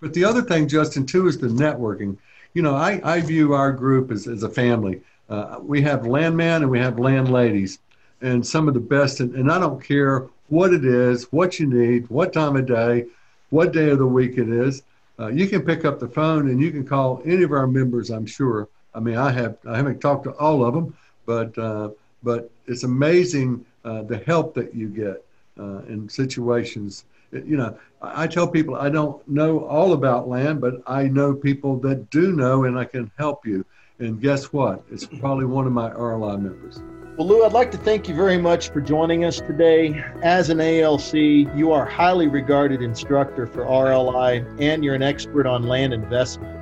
But 0.00 0.12
the 0.12 0.24
other 0.24 0.42
thing, 0.42 0.68
Justin, 0.68 1.06
too, 1.06 1.26
is 1.26 1.38
the 1.38 1.48
networking. 1.48 2.16
You 2.54 2.62
know, 2.62 2.76
I, 2.76 3.00
I 3.02 3.20
view 3.20 3.54
our 3.54 3.72
group 3.72 4.10
as, 4.10 4.28
as 4.28 4.42
a 4.42 4.48
family. 4.48 5.00
Uh, 5.28 5.58
we 5.60 5.82
have 5.82 6.06
landmen 6.06 6.62
and 6.62 6.70
we 6.70 6.78
have 6.78 6.98
landladies, 6.98 7.78
and 8.20 8.46
some 8.46 8.68
of 8.68 8.74
the 8.74 8.80
best. 8.80 9.20
And, 9.20 9.34
and 9.34 9.50
I 9.50 9.58
don't 9.58 9.82
care 9.82 10.28
what 10.48 10.72
it 10.72 10.84
is, 10.84 11.24
what 11.32 11.58
you 11.58 11.66
need, 11.66 12.08
what 12.08 12.32
time 12.32 12.56
of 12.56 12.66
day, 12.66 13.06
what 13.50 13.72
day 13.72 13.90
of 13.90 13.98
the 13.98 14.06
week 14.06 14.38
it 14.38 14.48
is. 14.48 14.82
Uh, 15.18 15.28
you 15.28 15.48
can 15.48 15.62
pick 15.62 15.84
up 15.84 15.98
the 15.98 16.08
phone 16.08 16.50
and 16.50 16.60
you 16.60 16.70
can 16.70 16.86
call 16.86 17.22
any 17.24 17.42
of 17.42 17.52
our 17.52 17.66
members. 17.66 18.10
I'm 18.10 18.26
sure. 18.26 18.68
I 18.94 19.00
mean, 19.00 19.16
I 19.16 19.30
have 19.32 19.58
I 19.66 19.76
haven't 19.76 20.00
talked 20.00 20.24
to 20.24 20.32
all 20.32 20.64
of 20.64 20.74
them, 20.74 20.96
but 21.24 21.56
uh, 21.58 21.90
but 22.22 22.50
it's 22.66 22.82
amazing 22.82 23.64
uh, 23.84 24.02
the 24.02 24.18
help 24.18 24.54
that 24.54 24.74
you 24.74 24.88
get 24.88 25.24
uh, 25.58 25.82
in 25.88 26.08
situations. 26.08 27.04
You 27.32 27.56
know, 27.56 27.78
I 28.00 28.26
tell 28.26 28.46
people 28.48 28.76
I 28.76 28.88
don't 28.88 29.26
know 29.28 29.64
all 29.64 29.92
about 29.92 30.28
land, 30.28 30.60
but 30.60 30.82
I 30.86 31.04
know 31.04 31.34
people 31.34 31.78
that 31.80 32.10
do 32.10 32.32
know, 32.32 32.64
and 32.64 32.78
I 32.78 32.84
can 32.84 33.10
help 33.18 33.46
you. 33.46 33.64
And 33.98 34.20
guess 34.20 34.52
what? 34.52 34.82
It's 34.90 35.06
probably 35.06 35.46
one 35.46 35.66
of 35.66 35.72
my 35.72 35.90
RLI 35.90 36.40
members. 36.40 36.80
Well, 37.16 37.28
Lou, 37.28 37.44
I'd 37.44 37.52
like 37.54 37.70
to 37.70 37.78
thank 37.78 38.10
you 38.10 38.14
very 38.14 38.36
much 38.36 38.68
for 38.68 38.82
joining 38.82 39.24
us 39.24 39.40
today. 39.40 40.04
As 40.22 40.50
an 40.50 40.60
ALC, 40.60 41.14
you 41.56 41.72
are 41.72 41.86
a 41.86 41.90
highly 41.90 42.28
regarded 42.28 42.82
instructor 42.82 43.46
for 43.46 43.64
RLI 43.64 44.44
and 44.60 44.84
you're 44.84 44.94
an 44.94 45.02
expert 45.02 45.46
on 45.46 45.62
land 45.62 45.94
investment. 45.94 46.54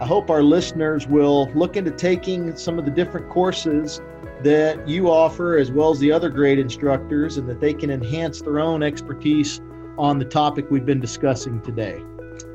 I 0.00 0.04
hope 0.04 0.28
our 0.28 0.42
listeners 0.42 1.06
will 1.06 1.48
look 1.54 1.76
into 1.76 1.92
taking 1.92 2.56
some 2.56 2.80
of 2.80 2.84
the 2.84 2.90
different 2.90 3.28
courses 3.28 4.00
that 4.42 4.88
you 4.88 5.08
offer, 5.08 5.56
as 5.56 5.70
well 5.70 5.92
as 5.92 6.00
the 6.00 6.10
other 6.10 6.30
great 6.30 6.58
instructors, 6.58 7.36
and 7.36 7.48
that 7.48 7.60
they 7.60 7.72
can 7.72 7.88
enhance 7.88 8.42
their 8.42 8.58
own 8.58 8.82
expertise 8.82 9.60
on 9.98 10.18
the 10.18 10.24
topic 10.24 10.68
we've 10.68 10.84
been 10.84 10.98
discussing 10.98 11.60
today. 11.60 12.02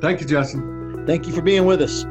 Thank 0.01 0.19
you, 0.19 0.27
Justin. 0.27 1.05
Thank 1.07 1.27
you 1.27 1.31
for 1.31 1.41
being 1.41 1.65
with 1.65 1.81
us. 1.81 2.03